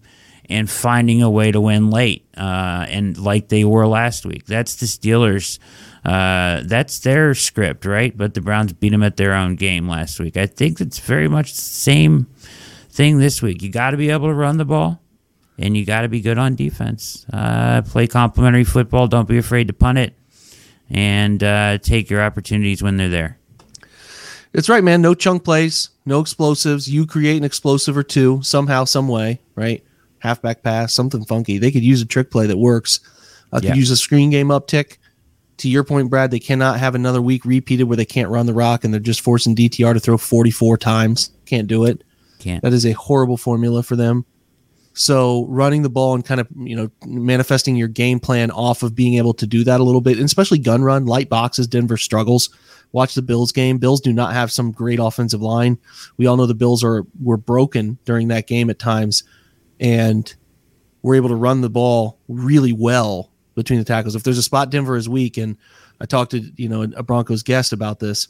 and 0.49 0.69
finding 0.69 1.21
a 1.21 1.29
way 1.29 1.51
to 1.51 1.61
win 1.61 1.91
late, 1.91 2.25
uh, 2.35 2.85
and 2.89 3.17
like 3.17 3.49
they 3.49 3.63
were 3.63 3.85
last 3.85 4.25
week. 4.25 4.45
That's 4.45 4.75
the 4.75 4.87
Steelers. 4.87 5.59
Uh, 6.03 6.61
that's 6.65 6.99
their 6.99 7.35
script, 7.35 7.85
right? 7.85 8.17
But 8.17 8.33
the 8.33 8.41
Browns 8.41 8.73
beat 8.73 8.89
them 8.89 9.03
at 9.03 9.17
their 9.17 9.33
own 9.33 9.55
game 9.55 9.87
last 9.87 10.19
week. 10.19 10.37
I 10.37 10.47
think 10.47 10.81
it's 10.81 10.99
very 10.99 11.27
much 11.27 11.53
the 11.53 11.61
same 11.61 12.27
thing 12.89 13.19
this 13.19 13.41
week. 13.41 13.61
You 13.61 13.69
got 13.69 13.91
to 13.91 13.97
be 13.97 14.09
able 14.09 14.27
to 14.27 14.33
run 14.33 14.57
the 14.57 14.65
ball, 14.65 15.01
and 15.57 15.77
you 15.77 15.85
got 15.85 16.01
to 16.01 16.07
be 16.09 16.21
good 16.21 16.37
on 16.37 16.55
defense. 16.55 17.25
Uh, 17.31 17.81
play 17.83 18.07
complementary 18.07 18.63
football. 18.63 19.07
Don't 19.07 19.27
be 19.27 19.37
afraid 19.37 19.67
to 19.67 19.73
punt 19.73 19.99
it, 19.99 20.15
and 20.89 21.43
uh, 21.43 21.77
take 21.77 22.09
your 22.09 22.23
opportunities 22.23 22.81
when 22.81 22.97
they're 22.97 23.09
there. 23.09 23.38
It's 24.53 24.69
right, 24.69 24.83
man. 24.83 25.01
No 25.01 25.13
chunk 25.13 25.43
plays, 25.43 25.89
no 26.05 26.19
explosives. 26.19 26.87
You 26.89 27.05
create 27.05 27.37
an 27.37 27.43
explosive 27.43 27.95
or 27.95 28.03
two 28.03 28.41
somehow, 28.41 28.83
some 28.85 29.07
way, 29.07 29.39
right? 29.55 29.83
halfback 30.19 30.63
pass, 30.63 30.93
something 30.93 31.23
funky. 31.23 31.57
They 31.57 31.71
could 31.71 31.83
use 31.83 32.01
a 32.01 32.05
trick 32.05 32.29
play 32.29 32.45
that 32.47 32.57
works. 32.57 32.99
Uh, 33.53 33.59
Yeah. 33.63 33.69
Could 33.69 33.77
use 33.77 33.89
a 33.91 33.95
screen 33.95 34.29
game 34.29 34.49
uptick. 34.49 34.97
To 35.59 35.69
your 35.69 35.83
point, 35.85 36.09
Brad, 36.09 36.29
they 36.31 36.39
cannot 36.39 36.79
have 36.79 36.93
another 36.95 37.21
week 37.21 37.45
repeated 37.45 37.83
where 37.83 37.95
they 37.97 38.05
can't 38.05 38.29
run 38.29 38.45
the 38.45 38.53
rock 38.53 38.83
and 38.83 38.93
they're 38.93 38.99
just 38.99 39.21
forcing 39.21 39.55
DTR 39.55 39.93
to 39.93 39.99
throw 39.99 40.17
44 40.17 40.77
times. 40.77 41.31
Can't 41.45 41.67
do 41.67 41.85
it. 41.85 42.03
Can't. 42.39 42.61
That 42.63 42.73
is 42.73 42.85
a 42.85 42.91
horrible 42.93 43.37
formula 43.37 43.81
for 43.83 43.95
them. 43.95 44.25
So 44.99 45.45
running 45.47 45.81
the 45.81 45.89
ball 45.89 46.13
and 46.13 46.25
kind 46.25 46.41
of 46.41 46.47
you 46.57 46.75
know 46.75 46.89
manifesting 47.05 47.77
your 47.77 47.87
game 47.87 48.19
plan 48.19 48.51
off 48.51 48.83
of 48.83 48.95
being 48.95 49.13
able 49.13 49.33
to 49.35 49.47
do 49.47 49.63
that 49.63 49.79
a 49.79 49.83
little 49.83 50.01
bit, 50.01 50.17
and 50.17 50.25
especially 50.25 50.57
gun 50.59 50.83
run, 50.83 51.05
light 51.05 51.29
boxes. 51.29 51.67
Denver 51.67 51.95
struggles. 51.95 52.49
Watch 52.91 53.13
the 53.13 53.21
Bills 53.21 53.53
game. 53.53 53.77
Bills 53.77 54.01
do 54.01 54.11
not 54.11 54.33
have 54.33 54.51
some 54.51 54.73
great 54.73 54.99
offensive 54.99 55.41
line. 55.41 55.77
We 56.17 56.25
all 56.27 56.35
know 56.35 56.45
the 56.47 56.53
Bills 56.53 56.83
are 56.83 57.05
were 57.23 57.37
broken 57.37 57.97
during 58.03 58.27
that 58.27 58.45
game 58.45 58.69
at 58.69 58.77
times, 58.77 59.23
and 59.79 60.35
we're 61.01 61.15
able 61.15 61.29
to 61.29 61.35
run 61.35 61.61
the 61.61 61.69
ball 61.69 62.19
really 62.27 62.73
well 62.73 63.31
between 63.55 63.79
the 63.79 63.85
tackles. 63.85 64.15
If 64.15 64.23
there's 64.23 64.37
a 64.37 64.43
spot 64.43 64.69
Denver 64.69 64.97
is 64.97 65.07
weak, 65.07 65.37
and 65.37 65.55
I 66.01 66.07
talked 66.07 66.31
to 66.31 66.41
you 66.57 66.67
know 66.67 66.81
a 66.81 67.03
Broncos 67.03 67.41
guest 67.41 67.71
about 67.71 68.01
this, 68.01 68.27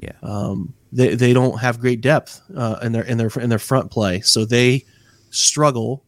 Yeah. 0.00 0.12
um, 0.22 0.74
they 0.92 1.16
they 1.16 1.32
don't 1.32 1.58
have 1.58 1.80
great 1.80 2.02
depth 2.02 2.40
uh, 2.56 2.78
in 2.84 2.92
their 2.92 3.02
in 3.02 3.18
their 3.18 3.30
in 3.40 3.50
their 3.50 3.58
front 3.58 3.90
play, 3.90 4.20
so 4.20 4.44
they 4.44 4.84
struggle 5.30 6.03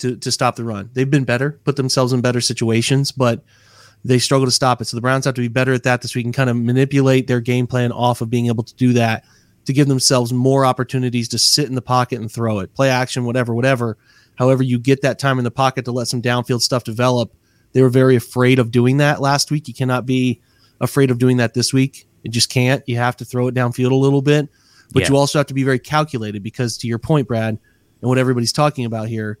to 0.00 0.16
to 0.16 0.32
stop 0.32 0.56
the 0.56 0.64
run. 0.64 0.90
They've 0.92 1.10
been 1.10 1.24
better, 1.24 1.60
put 1.64 1.76
themselves 1.76 2.12
in 2.12 2.20
better 2.20 2.40
situations, 2.40 3.12
but 3.12 3.44
they 4.04 4.18
struggle 4.18 4.46
to 4.46 4.50
stop 4.52 4.80
it. 4.80 4.86
So 4.86 4.96
the 4.96 5.00
Browns 5.02 5.24
have 5.26 5.34
to 5.34 5.40
be 5.40 5.48
better 5.48 5.72
at 5.72 5.82
that, 5.84 6.02
so 6.04 6.10
we 6.18 6.22
can 6.22 6.32
kind 6.32 6.50
of 6.50 6.56
manipulate 6.56 7.26
their 7.26 7.40
game 7.40 7.66
plan 7.66 7.92
off 7.92 8.20
of 8.20 8.30
being 8.30 8.46
able 8.46 8.64
to 8.64 8.74
do 8.74 8.92
that 8.94 9.24
to 9.66 9.72
give 9.72 9.88
themselves 9.88 10.32
more 10.32 10.64
opportunities 10.64 11.28
to 11.28 11.38
sit 11.38 11.68
in 11.68 11.74
the 11.74 11.82
pocket 11.82 12.18
and 12.18 12.32
throw 12.32 12.60
it, 12.60 12.74
play 12.74 12.88
action, 12.88 13.24
whatever, 13.24 13.54
whatever. 13.54 13.98
However, 14.36 14.62
you 14.62 14.78
get 14.78 15.02
that 15.02 15.18
time 15.18 15.36
in 15.38 15.44
the 15.44 15.50
pocket 15.50 15.84
to 15.84 15.92
let 15.92 16.08
some 16.08 16.22
downfield 16.22 16.62
stuff 16.62 16.82
develop. 16.82 17.34
They 17.72 17.82
were 17.82 17.90
very 17.90 18.16
afraid 18.16 18.58
of 18.58 18.70
doing 18.70 18.96
that 18.96 19.20
last 19.20 19.50
week. 19.50 19.68
You 19.68 19.74
cannot 19.74 20.06
be 20.06 20.40
afraid 20.80 21.10
of 21.10 21.18
doing 21.18 21.36
that 21.36 21.52
this 21.52 21.74
week. 21.74 22.06
You 22.22 22.30
just 22.30 22.48
can't. 22.48 22.82
You 22.86 22.96
have 22.96 23.18
to 23.18 23.26
throw 23.26 23.48
it 23.48 23.54
downfield 23.54 23.90
a 23.90 23.94
little 23.94 24.22
bit, 24.22 24.48
but 24.92 25.02
Yeah. 25.02 25.10
you 25.10 25.16
also 25.16 25.38
have 25.38 25.46
to 25.48 25.54
be 25.54 25.62
very 25.62 25.78
calculated 25.78 26.42
because, 26.42 26.78
to 26.78 26.86
your 26.86 26.98
point, 26.98 27.28
Brad, 27.28 27.58
and 28.00 28.08
what 28.08 28.16
everybody's 28.16 28.52
talking 28.52 28.86
about 28.86 29.08
here, 29.08 29.38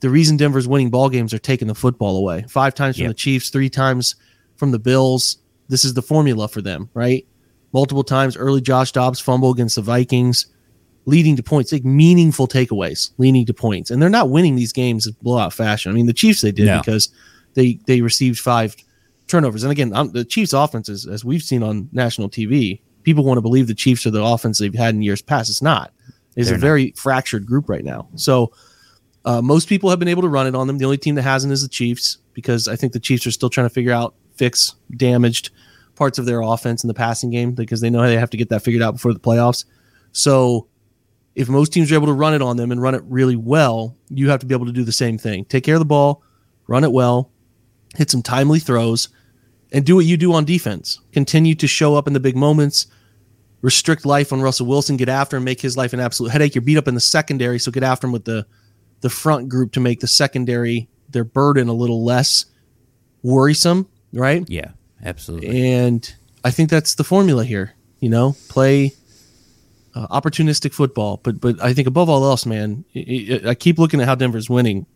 the 0.00 0.10
reason 0.10 0.36
Denver's 0.36 0.68
winning 0.68 0.90
ball 0.90 1.08
games 1.08 1.32
are 1.32 1.38
taking 1.38 1.68
the 1.68 1.74
football 1.74 2.16
away. 2.16 2.44
Five 2.48 2.74
times 2.74 2.96
from 2.96 3.04
Yep. 3.04 3.10
the 3.10 3.14
Chiefs, 3.14 3.50
three 3.50 3.70
times 3.70 4.14
from 4.56 4.70
the 4.70 4.78
Bills. 4.78 5.38
This 5.68 5.84
is 5.84 5.94
the 5.94 6.02
formula 6.02 6.48
for 6.48 6.60
them, 6.62 6.88
right? 6.94 7.26
Multiple 7.72 8.04
times 8.04 8.36
early 8.36 8.60
Josh 8.60 8.92
Dobbs 8.92 9.18
fumble 9.20 9.50
against 9.50 9.76
the 9.76 9.82
Vikings, 9.82 10.46
leading 11.06 11.36
to 11.36 11.42
points, 11.42 11.72
like 11.72 11.84
meaningful 11.84 12.46
takeaways, 12.46 13.10
leading 13.18 13.44
to 13.46 13.54
points. 13.54 13.90
And 13.90 14.00
they're 14.00 14.08
not 14.08 14.30
winning 14.30 14.54
these 14.56 14.72
games 14.72 15.06
in 15.06 15.14
blowout 15.22 15.52
fashion. 15.52 15.90
I 15.90 15.94
mean, 15.94 16.06
the 16.06 16.12
Chiefs 16.12 16.40
they 16.40 16.52
did 16.52 16.66
No. 16.66 16.78
because 16.78 17.08
they 17.54 17.78
they 17.86 18.00
received 18.00 18.38
five 18.38 18.76
turnovers. 19.26 19.62
And 19.64 19.72
again, 19.72 19.92
I'm, 19.94 20.12
the 20.12 20.24
Chiefs' 20.24 20.52
offense 20.52 20.88
is, 20.88 21.06
as 21.06 21.24
we've 21.24 21.42
seen 21.42 21.62
on 21.62 21.88
national 21.92 22.28
TV, 22.28 22.80
people 23.02 23.24
want 23.24 23.38
to 23.38 23.42
believe 23.42 23.66
the 23.66 23.74
Chiefs 23.74 24.06
are 24.06 24.10
the 24.10 24.22
offense 24.24 24.58
they've 24.58 24.74
had 24.74 24.94
in 24.94 25.02
years 25.02 25.20
past. 25.22 25.50
It's 25.50 25.62
not. 25.62 25.92
It's 26.36 26.48
They're 26.48 26.54
a 26.56 26.58
not. 26.58 26.66
very 26.66 26.92
fractured 26.96 27.44
group 27.46 27.68
right 27.68 27.84
now. 27.84 28.08
So 28.14 28.52
uh, 29.26 29.42
most 29.42 29.68
people 29.68 29.90
have 29.90 29.98
been 29.98 30.08
able 30.08 30.22
to 30.22 30.28
run 30.28 30.46
it 30.46 30.54
on 30.54 30.68
them. 30.68 30.78
The 30.78 30.84
only 30.84 30.96
team 30.96 31.16
that 31.16 31.22
hasn't 31.22 31.52
is 31.52 31.60
the 31.60 31.68
Chiefs 31.68 32.18
because 32.32 32.68
I 32.68 32.76
think 32.76 32.92
the 32.92 33.00
Chiefs 33.00 33.26
are 33.26 33.32
still 33.32 33.50
trying 33.50 33.66
to 33.66 33.74
figure 33.74 33.92
out, 33.92 34.14
fix 34.36 34.76
damaged 34.96 35.50
parts 35.96 36.18
of 36.18 36.26
their 36.26 36.42
offense 36.42 36.84
in 36.84 36.88
the 36.88 36.94
passing 36.94 37.30
game 37.30 37.52
because 37.52 37.80
they 37.80 37.90
know 37.90 38.02
they 38.02 38.16
have 38.16 38.30
to 38.30 38.36
get 38.36 38.50
that 38.50 38.62
figured 38.62 38.82
out 38.82 38.92
before 38.92 39.12
the 39.12 39.18
playoffs. 39.18 39.64
So 40.12 40.68
if 41.34 41.48
most 41.48 41.72
teams 41.72 41.90
are 41.90 41.96
able 41.96 42.06
to 42.06 42.12
run 42.12 42.34
it 42.34 42.42
on 42.42 42.56
them 42.56 42.70
and 42.70 42.80
run 42.80 42.94
it 42.94 43.02
really 43.06 43.36
well, 43.36 43.96
you 44.10 44.30
have 44.30 44.40
to 44.40 44.46
be 44.46 44.54
able 44.54 44.66
to 44.66 44.72
do 44.72 44.84
the 44.84 44.92
same 44.92 45.18
thing. 45.18 45.44
Take 45.46 45.64
care 45.64 45.74
of 45.74 45.80
the 45.80 45.86
ball, 45.86 46.22
run 46.68 46.84
it 46.84 46.92
well, 46.92 47.30
hit 47.96 48.10
some 48.10 48.22
timely 48.22 48.60
throws, 48.60 49.08
and 49.72 49.84
do 49.84 49.96
what 49.96 50.04
you 50.04 50.16
do 50.16 50.32
on 50.34 50.44
defense. 50.44 51.00
Continue 51.12 51.54
to 51.56 51.66
show 51.66 51.96
up 51.96 52.06
in 52.06 52.12
the 52.12 52.20
big 52.20 52.36
moments. 52.36 52.86
Restrict 53.62 54.06
life 54.06 54.32
on 54.32 54.40
Russell 54.40 54.66
Wilson. 54.66 54.96
Get 54.96 55.08
after 55.08 55.36
him. 55.36 55.44
Make 55.44 55.60
his 55.60 55.76
life 55.76 55.92
an 55.92 55.98
absolute 55.98 56.30
headache. 56.30 56.54
You're 56.54 56.62
beat 56.62 56.78
up 56.78 56.86
in 56.86 56.94
the 56.94 57.00
secondary, 57.00 57.58
so 57.58 57.72
get 57.72 57.82
after 57.82 58.06
him 58.06 58.12
with 58.12 58.24
the 58.24 58.46
the 59.06 59.10
front 59.10 59.48
group 59.48 59.70
to 59.72 59.78
make 59.80 60.00
the 60.00 60.08
secondary 60.08 60.88
their 61.10 61.22
burden 61.22 61.68
a 61.68 61.72
little 61.72 62.04
less 62.04 62.46
worrisome, 63.22 63.86
right? 64.12 64.44
Yeah. 64.48 64.70
Absolutely. 65.04 65.70
And 65.72 66.12
I 66.42 66.50
think 66.50 66.70
that's 66.70 66.96
the 66.96 67.04
formula 67.04 67.44
here. 67.44 67.74
You 68.00 68.08
know, 68.10 68.34
play 68.48 68.92
uh, 69.94 70.08
opportunistic 70.08 70.72
football, 70.74 71.20
but 71.22 71.40
but 71.40 71.62
I 71.62 71.72
think 71.74 71.86
above 71.86 72.08
all 72.10 72.24
else, 72.24 72.44
man, 72.46 72.84
I, 72.96 73.40
I- 73.44 73.48
I 73.50 73.54
keep 73.54 73.78
looking 73.78 74.00
at 74.00 74.08
how 74.08 74.16
Denver's 74.16 74.50
winning. 74.50 74.86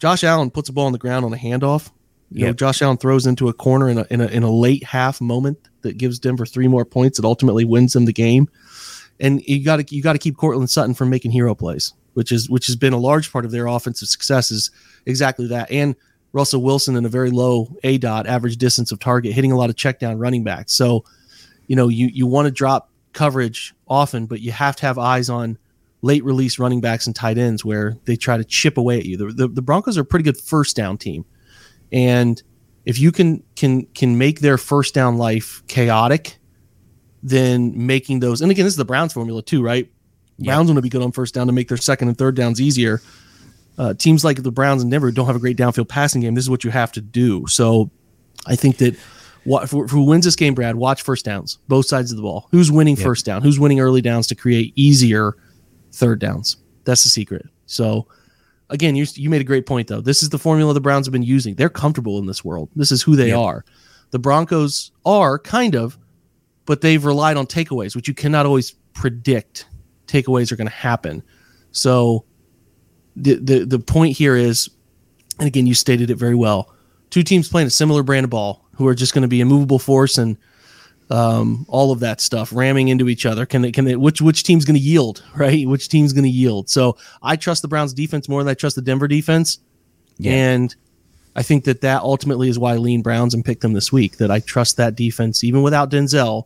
Josh 0.00 0.24
Allen 0.24 0.50
puts 0.50 0.68
a 0.68 0.72
ball 0.72 0.86
on 0.86 0.92
the 0.92 0.98
ground 0.98 1.24
on 1.24 1.32
a 1.32 1.36
handoff. 1.36 1.90
You 2.30 2.46
know, 2.46 2.52
Josh 2.54 2.82
Allen 2.82 2.96
throws 2.96 3.26
into 3.26 3.48
a 3.48 3.52
corner 3.52 3.88
in 3.90 3.98
a, 3.98 4.06
in 4.10 4.20
a 4.20 4.26
in 4.26 4.42
a 4.42 4.50
late 4.50 4.82
half 4.84 5.20
moment 5.20 5.58
that 5.82 5.98
gives 5.98 6.18
Denver 6.18 6.46
three 6.46 6.66
more 6.66 6.84
points 6.84 7.18
that 7.18 7.24
ultimately 7.26 7.64
wins 7.64 7.92
them 7.92 8.06
the 8.06 8.12
game. 8.12 8.48
And 9.20 9.40
you 9.46 9.62
got 9.64 9.76
to 9.86 9.94
you 9.94 10.02
got 10.02 10.14
to 10.14 10.18
keep 10.18 10.36
Courtland 10.36 10.70
Sutton 10.70 10.94
from 10.94 11.10
making 11.10 11.30
hero 11.30 11.54
plays, 11.54 11.92
which 12.14 12.32
is 12.32 12.48
which 12.50 12.66
has 12.66 12.76
been 12.76 12.92
a 12.92 12.98
large 12.98 13.32
part 13.32 13.44
of 13.44 13.50
their 13.50 13.66
offensive 13.66 14.08
success 14.08 14.50
is 14.50 14.70
exactly 15.06 15.46
that. 15.48 15.70
And 15.70 15.96
Russell 16.32 16.62
Wilson 16.62 16.96
in 16.96 17.04
a 17.04 17.08
very 17.08 17.30
low 17.30 17.76
A 17.84 17.98
dot 17.98 18.26
average 18.26 18.56
distance 18.56 18.92
of 18.92 18.98
target, 18.98 19.32
hitting 19.32 19.52
a 19.52 19.56
lot 19.56 19.70
of 19.70 19.76
check 19.76 19.98
down 19.98 20.18
running 20.18 20.44
backs. 20.44 20.72
So, 20.72 21.04
you 21.66 21.76
know, 21.76 21.88
you 21.88 22.08
you 22.08 22.26
want 22.26 22.46
to 22.46 22.50
drop 22.50 22.90
coverage 23.12 23.74
often, 23.86 24.26
but 24.26 24.40
you 24.40 24.52
have 24.52 24.76
to 24.76 24.86
have 24.86 24.98
eyes 24.98 25.28
on 25.28 25.58
late 26.00 26.24
release 26.24 26.58
running 26.58 26.80
backs 26.80 27.06
and 27.06 27.14
tight 27.14 27.38
ends 27.38 27.64
where 27.64 27.96
they 28.04 28.16
try 28.16 28.36
to 28.36 28.44
chip 28.44 28.76
away 28.76 28.98
at 28.98 29.04
you. 29.04 29.16
The, 29.16 29.26
the, 29.26 29.48
the 29.48 29.62
Broncos 29.62 29.96
are 29.96 30.00
a 30.02 30.04
pretty 30.04 30.24
good 30.24 30.36
first 30.36 30.74
down 30.74 30.98
team, 30.98 31.24
and 31.92 32.42
if 32.84 32.98
you 32.98 33.12
can 33.12 33.42
can 33.54 33.86
can 33.86 34.18
make 34.18 34.40
their 34.40 34.58
first 34.58 34.94
down 34.94 35.18
life 35.18 35.62
chaotic, 35.68 36.38
then 37.22 37.86
making 37.86 38.20
those 38.20 38.40
and 38.40 38.50
again 38.50 38.64
this 38.64 38.72
is 38.72 38.78
the 38.78 38.84
Browns 38.84 39.12
formula 39.12 39.42
too, 39.42 39.62
right? 39.62 39.90
Browns 40.44 40.68
want 40.68 40.76
to 40.78 40.82
be 40.82 40.88
good 40.88 41.02
on 41.02 41.12
first 41.12 41.34
down 41.34 41.46
to 41.46 41.52
make 41.52 41.68
their 41.68 41.76
second 41.76 42.08
and 42.08 42.16
third 42.18 42.34
downs 42.36 42.60
easier. 42.60 43.00
Uh, 43.78 43.94
teams 43.94 44.24
like 44.24 44.42
the 44.42 44.52
Browns 44.52 44.82
and 44.82 44.90
Denver 44.90 45.10
don't 45.10 45.26
have 45.26 45.36
a 45.36 45.38
great 45.40 45.56
downfield 45.56 45.88
passing 45.88 46.20
game. 46.20 46.34
This 46.34 46.44
is 46.44 46.50
what 46.50 46.62
you 46.64 46.70
have 46.70 46.92
to 46.92 47.00
do. 47.00 47.46
So, 47.46 47.90
I 48.46 48.54
think 48.56 48.76
that 48.78 48.96
what 49.44 49.68
for, 49.70 49.86
who 49.86 50.04
wins 50.04 50.24
this 50.24 50.36
game, 50.36 50.54
Brad? 50.54 50.76
Watch 50.76 51.02
first 51.02 51.24
downs, 51.24 51.58
both 51.68 51.86
sides 51.86 52.10
of 52.10 52.16
the 52.16 52.22
ball. 52.22 52.48
Who's 52.50 52.70
winning 52.70 52.96
Yep. 52.96 53.04
first 53.04 53.24
down? 53.24 53.42
Who's 53.42 53.58
winning 53.58 53.80
early 53.80 54.02
downs 54.02 54.26
to 54.28 54.34
create 54.34 54.72
easier 54.76 55.36
third 55.92 56.18
downs? 56.20 56.56
That's 56.84 57.02
the 57.02 57.08
secret. 57.08 57.46
So, 57.66 58.06
again, 58.68 58.94
you 58.94 59.06
you 59.14 59.30
made 59.30 59.40
a 59.40 59.44
great 59.44 59.64
point 59.66 59.88
though. 59.88 60.00
This 60.00 60.22
is 60.22 60.28
the 60.28 60.38
formula 60.38 60.74
the 60.74 60.80
Browns 60.80 61.06
have 61.06 61.12
been 61.12 61.22
using. 61.22 61.54
They're 61.54 61.68
comfortable 61.70 62.18
in 62.18 62.26
this 62.26 62.44
world. 62.44 62.68
This 62.76 62.92
is 62.92 63.02
who 63.02 63.16
they 63.16 63.28
Yep. 63.28 63.38
are. 63.38 63.64
The 64.10 64.18
Broncos 64.18 64.90
are 65.06 65.38
kind 65.38 65.74
of, 65.74 65.96
but 66.66 66.82
they've 66.82 67.02
relied 67.04 67.36
on 67.38 67.46
takeaways, 67.46 67.96
which 67.96 68.06
you 68.08 68.14
cannot 68.14 68.44
always 68.44 68.72
predict. 68.94 69.66
Takeaways 70.06 70.52
are 70.52 70.56
going 70.56 70.68
to 70.68 70.74
happen. 70.74 71.22
So, 71.72 72.24
the, 73.16 73.34
the 73.34 73.64
the 73.64 73.78
point 73.78 74.16
here 74.16 74.36
is, 74.36 74.70
and 75.38 75.46
again, 75.46 75.66
you 75.66 75.74
stated 75.74 76.10
it 76.10 76.16
very 76.16 76.34
well. 76.34 76.74
Two 77.10 77.22
teams 77.22 77.48
playing 77.48 77.66
a 77.66 77.70
similar 77.70 78.02
brand 78.02 78.24
of 78.24 78.30
ball 78.30 78.66
who 78.76 78.86
are 78.88 78.94
just 78.94 79.12
going 79.14 79.22
to 79.22 79.28
be 79.28 79.40
a 79.40 79.44
movable 79.44 79.78
force 79.78 80.16
and 80.18 80.36
um, 81.10 81.66
all 81.68 81.92
of 81.92 82.00
that 82.00 82.22
stuff 82.22 82.52
ramming 82.54 82.88
into 82.88 83.08
each 83.10 83.26
other. 83.26 83.44
Can 83.44 83.60
they? 83.62 83.70
Can 83.72 83.84
they? 83.84 83.96
Which 83.96 84.22
which 84.22 84.44
team's 84.44 84.64
going 84.64 84.76
to 84.76 84.80
yield? 84.80 85.22
Right? 85.36 85.66
Which 85.68 85.88
team's 85.88 86.12
going 86.12 86.24
to 86.24 86.30
yield? 86.30 86.70
So 86.70 86.96
I 87.22 87.36
trust 87.36 87.62
the 87.62 87.68
Browns 87.68 87.92
defense 87.92 88.28
more 88.28 88.42
than 88.42 88.50
I 88.50 88.54
trust 88.54 88.76
the 88.76 88.82
Denver 88.82 89.08
defense, 89.08 89.58
Yeah. 90.18 90.32
and 90.32 90.74
I 91.36 91.42
think 91.42 91.64
that 91.64 91.80
that 91.82 92.02
ultimately 92.02 92.48
is 92.48 92.58
why 92.58 92.74
I 92.74 92.76
lean 92.76 93.02
Browns 93.02 93.34
and 93.34 93.44
pick 93.44 93.60
them 93.60 93.72
this 93.74 93.92
week. 93.92 94.16
That 94.18 94.30
I 94.30 94.40
trust 94.40 94.76
that 94.78 94.94
defense 94.96 95.44
even 95.44 95.62
without 95.62 95.90
Denzel. 95.90 96.44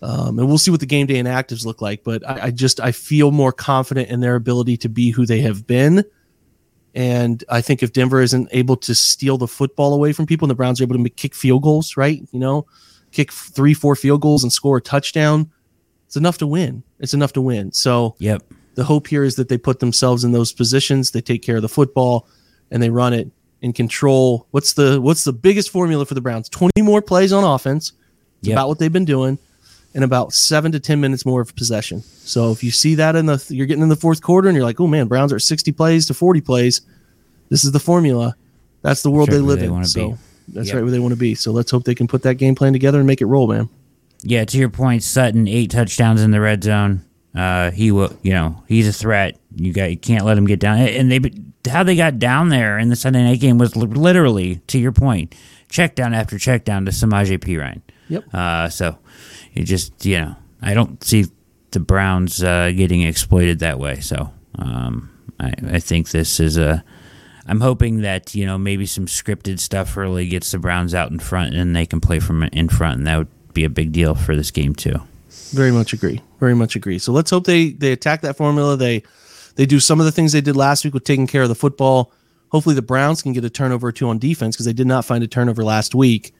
Um, 0.00 0.38
and 0.38 0.46
we'll 0.48 0.58
see 0.58 0.70
what 0.70 0.80
the 0.80 0.86
game 0.86 1.06
day 1.06 1.14
inactives 1.16 1.64
look 1.66 1.82
like, 1.82 2.04
but 2.04 2.28
I, 2.28 2.46
I 2.46 2.50
just 2.52 2.78
I 2.78 2.92
feel 2.92 3.30
more 3.32 3.52
confident 3.52 4.08
in 4.10 4.20
their 4.20 4.36
ability 4.36 4.76
to 4.78 4.88
be 4.88 5.10
who 5.10 5.26
they 5.26 5.40
have 5.40 5.66
been. 5.66 6.04
And 6.94 7.44
I 7.48 7.60
think 7.60 7.82
if 7.82 7.92
Denver 7.92 8.20
isn't 8.20 8.48
able 8.52 8.76
to 8.78 8.94
steal 8.94 9.38
the 9.38 9.48
football 9.48 9.92
away 9.94 10.12
from 10.12 10.26
people, 10.26 10.46
and 10.46 10.50
the 10.50 10.54
Browns 10.56 10.80
are 10.80 10.84
able 10.84 10.96
to 10.96 11.02
make, 11.02 11.16
kick 11.16 11.34
field 11.34 11.62
goals, 11.62 11.96
right? 11.96 12.26
You 12.32 12.38
know, 12.40 12.66
kick 13.12 13.32
three, 13.32 13.74
four 13.74 13.94
field 13.96 14.20
goals 14.22 14.42
and 14.42 14.52
score 14.52 14.78
a 14.78 14.80
touchdown, 14.80 15.50
it's 16.06 16.16
enough 16.16 16.38
to 16.38 16.46
win. 16.46 16.82
It's 16.98 17.14
enough 17.14 17.32
to 17.34 17.40
win. 17.40 17.72
So 17.72 18.16
Yep. 18.18 18.42
the 18.74 18.84
hope 18.84 19.06
here 19.08 19.22
is 19.24 19.34
that 19.36 19.48
they 19.48 19.58
put 19.58 19.80
themselves 19.80 20.24
in 20.24 20.32
those 20.32 20.52
positions, 20.52 21.10
they 21.10 21.20
take 21.20 21.42
care 21.42 21.56
of 21.56 21.62
the 21.62 21.68
football, 21.68 22.26
and 22.70 22.82
they 22.82 22.90
run 22.90 23.12
it 23.12 23.30
in 23.60 23.72
control. 23.72 24.46
What's 24.52 24.72
the 24.74 25.00
what's 25.00 25.24
the 25.24 25.32
biggest 25.32 25.70
formula 25.70 26.06
for 26.06 26.14
the 26.14 26.20
Browns? 26.20 26.48
Twenty 26.48 26.82
more 26.82 27.02
plays 27.02 27.32
on 27.32 27.44
offense. 27.44 27.92
It's 28.40 28.48
Yep. 28.48 28.54
about 28.54 28.68
what 28.68 28.78
they've 28.78 28.92
been 28.92 29.04
doing, 29.04 29.38
and 29.94 30.04
about 30.04 30.32
seven 30.32 30.72
to 30.72 30.80
ten 30.80 31.00
minutes 31.00 31.24
more 31.24 31.40
of 31.40 31.54
possession. 31.56 32.02
So 32.02 32.52
if 32.52 32.62
you 32.62 32.70
see 32.70 32.94
that 32.96 33.16
in 33.16 33.26
the 33.26 33.44
you're 33.50 33.66
getting 33.66 33.82
in 33.82 33.88
the 33.88 33.96
fourth 33.96 34.22
quarter 34.22 34.48
and 34.48 34.56
you're 34.56 34.64
like, 34.64 34.80
oh 34.80 34.86
man, 34.86 35.08
Browns 35.08 35.32
are 35.32 35.38
sixty 35.38 35.72
plays 35.72 36.06
to 36.06 36.14
forty 36.14 36.40
plays. 36.40 36.80
This 37.48 37.64
is 37.64 37.72
the 37.72 37.80
formula. 37.80 38.36
That's 38.82 39.02
the 39.02 39.10
world 39.10 39.28
Sure 39.30 39.38
they 39.38 39.44
live 39.44 39.60
they 39.60 39.66
in. 39.66 39.84
So 39.84 40.10
be. 40.10 40.16
that's 40.48 40.68
Yep. 40.68 40.74
right 40.76 40.82
where 40.82 40.90
they 40.90 40.98
want 40.98 41.12
to 41.12 41.18
be. 41.18 41.34
So 41.34 41.50
let's 41.50 41.70
hope 41.70 41.84
they 41.84 41.94
can 41.94 42.06
put 42.06 42.22
that 42.22 42.34
game 42.34 42.54
plan 42.54 42.72
together 42.72 42.98
and 42.98 43.06
make 43.06 43.20
it 43.20 43.26
roll, 43.26 43.46
man. 43.48 43.68
Yeah, 44.22 44.44
to 44.44 44.58
your 44.58 44.68
point, 44.68 45.02
Sutton 45.02 45.48
eight 45.48 45.70
touchdowns 45.70 46.22
in 46.22 46.30
the 46.32 46.40
red 46.40 46.62
zone. 46.64 47.04
Uh, 47.34 47.70
he 47.70 47.90
will, 47.92 48.12
you 48.22 48.32
know, 48.32 48.62
he's 48.66 48.88
a 48.88 48.92
threat. 48.92 49.38
you 49.54 49.72
got 49.72 49.90
you 49.90 49.96
can't 49.96 50.24
let 50.24 50.34
them 50.34 50.44
get 50.46 50.58
down. 50.60 50.78
And 50.78 51.10
they 51.10 51.20
how 51.70 51.82
they 51.82 51.96
got 51.96 52.18
down 52.18 52.48
there 52.48 52.78
in 52.78 52.88
the 52.88 52.96
Sunday 52.96 53.22
night 53.22 53.40
game 53.40 53.58
was 53.58 53.76
literally 53.76 54.56
to 54.68 54.78
your 54.78 54.92
point, 54.92 55.34
check 55.70 55.94
down 55.94 56.14
after 56.14 56.38
check 56.38 56.64
down 56.64 56.84
to 56.84 56.90
Samaje 56.90 57.38
Perine. 57.38 57.82
Yep. 58.08 58.24
Uh, 58.34 58.68
so 58.68 58.98
just 59.64 60.04
you 60.04 60.20
know 60.20 60.36
I 60.62 60.74
don't 60.74 61.02
see 61.02 61.26
the 61.70 61.80
Browns 61.80 62.42
uh, 62.42 62.70
getting 62.74 63.02
exploited 63.02 63.58
that 63.60 63.78
way. 63.78 64.00
So 64.00 64.32
um, 64.58 65.10
I, 65.38 65.52
I 65.72 65.78
think 65.80 66.10
this 66.10 66.40
is 66.40 66.56
a. 66.56 66.84
I'm 67.46 67.60
hoping 67.60 68.02
that 68.02 68.34
you 68.34 68.44
know 68.44 68.58
maybe 68.58 68.86
some 68.86 69.06
scripted 69.06 69.58
stuff 69.58 69.96
early 69.96 70.28
gets 70.28 70.50
the 70.50 70.58
Browns 70.58 70.94
out 70.94 71.10
in 71.10 71.18
front 71.18 71.54
and 71.54 71.74
they 71.74 71.86
can 71.86 72.00
play 72.00 72.18
from 72.18 72.42
in 72.44 72.68
front, 72.68 72.98
and 72.98 73.06
that 73.06 73.18
would 73.18 73.54
be 73.54 73.64
a 73.64 73.70
big 73.70 73.92
deal 73.92 74.14
for 74.14 74.36
this 74.36 74.50
game 74.50 74.74
too. 74.74 75.00
Very 75.50 75.72
much 75.72 75.92
agree. 75.92 76.20
Very 76.40 76.54
much 76.54 76.76
agree. 76.76 76.98
So 76.98 77.12
let's 77.12 77.30
hope 77.30 77.44
they 77.44 77.70
they 77.70 77.92
attack 77.92 78.20
that 78.22 78.36
formula. 78.36 78.76
They 78.76 79.02
they 79.56 79.66
do 79.66 79.80
some 79.80 79.98
of 79.98 80.06
the 80.06 80.12
things 80.12 80.32
they 80.32 80.40
did 80.40 80.56
last 80.56 80.84
week 80.84 80.94
with 80.94 81.04
taking 81.04 81.26
care 81.26 81.42
of 81.42 81.48
the 81.48 81.54
football. 81.54 82.12
Hopefully 82.50 82.74
the 82.74 82.82
Browns 82.82 83.22
can 83.22 83.32
get 83.32 83.44
a 83.44 83.50
turnover 83.50 83.88
or 83.88 83.92
two 83.92 84.08
on 84.08 84.18
defense 84.18 84.56
because 84.56 84.66
they 84.66 84.72
did 84.72 84.86
not 84.86 85.04
find 85.04 85.22
a 85.22 85.26
turnover 85.26 85.62
last 85.62 85.94
week 85.94 86.34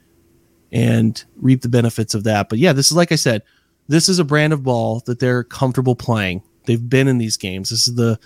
and 0.73 1.25
reap 1.37 1.63
the 1.63 1.69
benefits 1.69 2.15
of 2.15 2.25
that. 2.25 2.49
But 2.49 2.59
yeah, 2.59 2.73
this 2.73 2.91
is 2.91 2.97
like 2.97 3.13
I 3.13 3.17
said, 3.17 3.43
this 3.89 4.09
is 4.09 4.19
a 4.19 4.25
brand 4.25 4.53
of 4.53 4.63
ball 4.63 5.01
that 5.07 5.19
they're 5.19 5.45
comfortable 5.45 5.97
playing. 5.97 6.43
They've 6.67 6.89
been 6.89 7.09
in 7.09 7.19
these 7.19 7.37
games. 7.37 7.71
This 7.71 7.89
is 7.89 7.95
the 7.95 8.19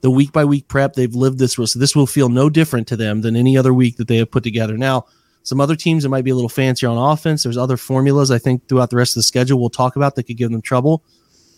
the 0.00 0.10
week 0.10 0.32
by 0.32 0.44
week 0.44 0.68
prep. 0.68 0.94
They've 0.94 1.14
lived 1.14 1.38
this. 1.38 1.54
So 1.54 1.78
this 1.78 1.96
will 1.96 2.06
feel 2.06 2.28
no 2.28 2.48
different 2.48 2.86
to 2.88 2.96
them 2.96 3.22
than 3.22 3.34
any 3.34 3.56
other 3.56 3.74
week 3.74 3.96
that 3.96 4.06
they 4.06 4.18
have 4.18 4.30
put 4.30 4.44
together. 4.44 4.76
Now, 4.76 5.06
some 5.42 5.60
other 5.60 5.74
teams 5.74 6.02
that 6.02 6.08
might 6.08 6.24
be 6.24 6.30
a 6.30 6.34
little 6.34 6.48
fancier 6.48 6.88
on 6.88 7.12
offense. 7.12 7.42
There's 7.42 7.56
other 7.56 7.76
formulas 7.76 8.30
I 8.30 8.38
think 8.38 8.68
throughout 8.68 8.90
the 8.90 8.96
rest 8.96 9.12
of 9.12 9.20
the 9.20 9.24
schedule 9.24 9.58
we'll 9.58 9.70
talk 9.70 9.96
about 9.96 10.14
that 10.14 10.24
could 10.24 10.36
give 10.36 10.52
them 10.52 10.62
trouble. 10.62 11.02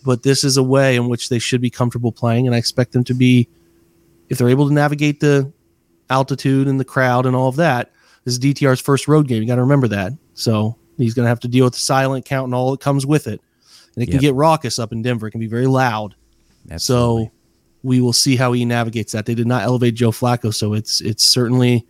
But 0.05 0.23
this 0.23 0.45
is 0.45 0.57
a 0.57 0.63
way 0.63 0.97
in 0.97 1.09
which 1.09 1.29
they 1.29 1.39
should 1.39 1.61
be 1.61 1.69
comfortable 1.69 2.13
playing, 2.13 2.47
and 2.47 2.55
I 2.55 2.59
expect 2.59 2.93
them 2.93 3.05
to 3.05 3.15
be, 3.15 3.49
if 4.31 4.39
they're 4.39 4.49
able 4.49 4.69
to 4.69 4.73
navigate 4.73 5.21
the 5.21 5.53
altitude 6.09 6.67
and 6.67 6.81
the 6.81 6.85
crowd 6.85 7.27
and 7.27 7.37
all 7.37 7.49
of 7.49 7.57
that. 7.57 7.93
This 8.25 8.35
is 8.35 8.41
DTR's 8.41 8.81
first 8.81 9.09
road 9.09 9.29
game. 9.29 9.43
You 9.43 9.49
got 9.49 9.57
to 9.57 9.63
remember 9.63 9.89
that. 9.89 10.13
So 10.35 10.77
he's 10.97 11.15
going 11.15 11.25
to 11.25 11.31
have 11.31 11.41
to 11.41 11.49
deal 11.49 11.65
with 11.65 11.75
the 11.75 11.81
silent 11.81 12.25
count 12.25 12.47
and 12.47 12.55
all 12.55 12.73
that 12.73 12.81
comes 12.81 13.07
with 13.07 13.27
it 13.27 13.41
and 13.95 14.03
it 14.03 14.09
yep. 14.09 14.13
can 14.13 14.21
get 14.21 14.35
raucous 14.35 14.79
up 14.79 14.93
in 14.93 15.03
Denver. 15.03 15.27
It 15.27 15.33
can 15.33 15.41
be 15.41 15.47
very 15.47 15.67
loud. 15.67 16.15
Absolutely. 16.71 17.27
So 17.27 17.33
we 17.83 18.01
will 18.01 18.13
see 18.13 18.37
how 18.37 18.53
he 18.53 18.65
navigates 18.65 19.13
that. 19.13 19.27
They 19.27 19.35
did 19.35 19.47
not 19.47 19.63
elevate 19.63 19.95
Joe 19.95 20.11
Flacco, 20.11 20.55
so 20.55 20.75
it's 20.75 21.01
it's 21.01 21.25
certainly 21.25 21.87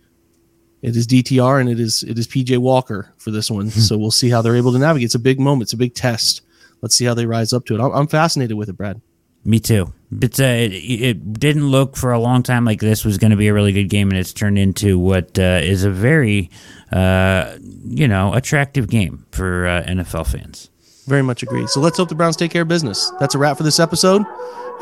it 0.81 0.95
is 0.95 1.05
DTR 1.05 1.59
and 1.59 1.69
it 1.69 1.79
is 1.79 2.03
it 2.03 2.17
is 2.17 2.27
PJ 2.27 2.57
Walker 2.57 3.13
for 3.17 3.31
this 3.31 3.51
one. 3.51 3.65
Hmm. 3.65 3.79
so 3.79 3.97
we'll 3.97 4.11
see 4.11 4.29
how 4.29 4.41
they're 4.41 4.55
able 4.55 4.71
to 4.71 4.79
navigate. 4.79 5.05
It's 5.05 5.15
a 5.15 5.19
big 5.19 5.39
moment. 5.39 5.63
It's 5.63 5.73
a 5.73 5.77
big 5.77 5.93
test. 5.93 6.41
Let's 6.81 6.95
see 6.95 7.05
how 7.05 7.13
they 7.13 7.25
rise 7.25 7.53
up 7.53 7.65
to 7.65 7.75
it. 7.75 7.81
I'm, 7.81 7.91
I'm 7.91 8.07
fascinated 8.07 8.57
with 8.57 8.69
it, 8.69 8.77
Brad. 8.77 8.99
Me 9.43 9.59
too. 9.59 9.93
Uh, 10.13 10.43
it, 10.43 10.73
it, 10.73 11.33
didn't 11.39 11.69
look 11.69 11.95
for 11.95 12.11
a 12.11 12.19
long 12.19 12.43
time 12.43 12.65
like 12.65 12.81
this 12.81 13.05
was 13.05 13.17
going 13.17 13.31
to 13.31 13.37
be 13.37 13.47
a 13.47 13.53
really 13.53 13.71
good 13.71 13.89
game, 13.89 14.09
and 14.09 14.19
it's 14.19 14.33
turned 14.33 14.59
into 14.59 14.99
what 14.99 15.39
uh, 15.39 15.61
is 15.63 15.83
a 15.83 15.89
very, 15.89 16.49
uh, 16.91 17.55
you 17.85 18.07
know, 18.07 18.33
attractive 18.33 18.89
game 18.89 19.25
for 19.31 19.65
uh, 19.67 19.83
NFL 19.83 20.27
fans. 20.27 20.69
Very 21.07 21.23
much 21.23 21.43
agree. 21.43 21.65
So 21.67 21.79
let's 21.79 21.97
hope 21.97 22.09
the 22.09 22.15
Browns 22.15 22.35
take 22.35 22.51
care 22.51 22.63
of 22.63 22.67
business. 22.67 23.11
That's 23.19 23.35
a 23.35 23.37
wrap 23.37 23.57
for 23.57 23.63
this 23.63 23.79
episode. 23.79 24.23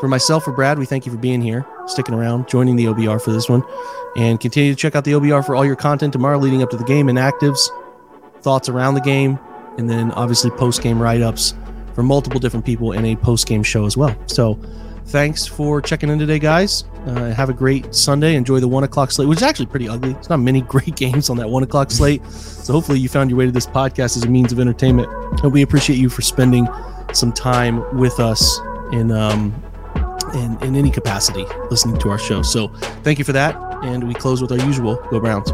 For 0.00 0.08
myself, 0.08 0.44
for 0.44 0.52
Brad, 0.52 0.78
we 0.78 0.86
thank 0.86 1.06
you 1.06 1.12
for 1.12 1.18
being 1.18 1.40
here, 1.40 1.64
sticking 1.86 2.14
around, 2.14 2.48
joining 2.48 2.76
the 2.76 2.86
OBR 2.86 3.22
for 3.22 3.32
this 3.32 3.48
one, 3.48 3.62
and 4.16 4.40
continue 4.40 4.72
to 4.72 4.76
check 4.76 4.96
out 4.96 5.04
the 5.04 5.12
OBR 5.12 5.44
for 5.44 5.54
all 5.54 5.64
your 5.64 5.76
content 5.76 6.12
tomorrow 6.12 6.38
leading 6.38 6.62
up 6.62 6.70
to 6.70 6.76
the 6.76 6.84
game 6.84 7.08
and 7.08 7.18
actives, 7.18 7.68
thoughts 8.40 8.68
around 8.68 8.94
the 8.94 9.00
game, 9.00 9.38
and 9.78 9.88
then 9.88 10.10
obviously 10.12 10.50
post 10.50 10.82
game 10.82 11.00
write 11.00 11.22
ups 11.22 11.54
multiple 12.02 12.40
different 12.40 12.64
people 12.64 12.92
in 12.92 13.04
a 13.04 13.16
post 13.16 13.46
game 13.46 13.62
show 13.62 13.86
as 13.86 13.96
well. 13.96 14.16
So 14.26 14.58
thanks 15.06 15.46
for 15.46 15.80
checking 15.80 16.08
in 16.08 16.18
today, 16.18 16.38
guys. 16.38 16.84
Uh, 17.06 17.32
have 17.32 17.48
a 17.48 17.52
great 17.52 17.94
Sunday. 17.94 18.34
Enjoy 18.34 18.60
the 18.60 18.68
one 18.68 18.84
o'clock 18.84 19.10
slate, 19.10 19.28
which 19.28 19.38
is 19.38 19.42
actually 19.42 19.66
pretty 19.66 19.88
ugly. 19.88 20.12
It's 20.12 20.28
not 20.28 20.38
many 20.38 20.60
great 20.74 20.96
games 20.96 21.30
on 21.30 21.36
that 21.38 21.48
one 21.48 21.62
o'clock 21.62 21.90
slate. 21.90 22.24
So 22.26 22.72
hopefully 22.72 22.98
you 22.98 23.08
found 23.08 23.30
your 23.30 23.38
way 23.38 23.46
to 23.46 23.52
this 23.52 23.66
podcast 23.66 24.16
as 24.16 24.24
a 24.24 24.28
means 24.28 24.52
of 24.52 24.60
entertainment. 24.60 25.08
And 25.42 25.52
we 25.52 25.62
appreciate 25.62 25.98
you 25.98 26.08
for 26.08 26.22
spending 26.22 26.68
some 27.12 27.32
time 27.32 27.98
with 27.98 28.20
us 28.20 28.60
in 28.92 29.10
um, 29.10 29.54
in, 30.34 30.56
in 30.62 30.76
any 30.76 30.90
capacity 30.90 31.44
listening 31.70 31.98
to 31.98 32.10
our 32.10 32.18
show. 32.18 32.42
So 32.42 32.68
thank 33.02 33.18
you 33.18 33.24
for 33.24 33.32
that. 33.32 33.56
And 33.82 34.06
we 34.06 34.14
close 34.14 34.42
with 34.42 34.52
our 34.52 34.58
usual 34.58 34.96
Go 35.10 35.20
Browns. 35.20 35.50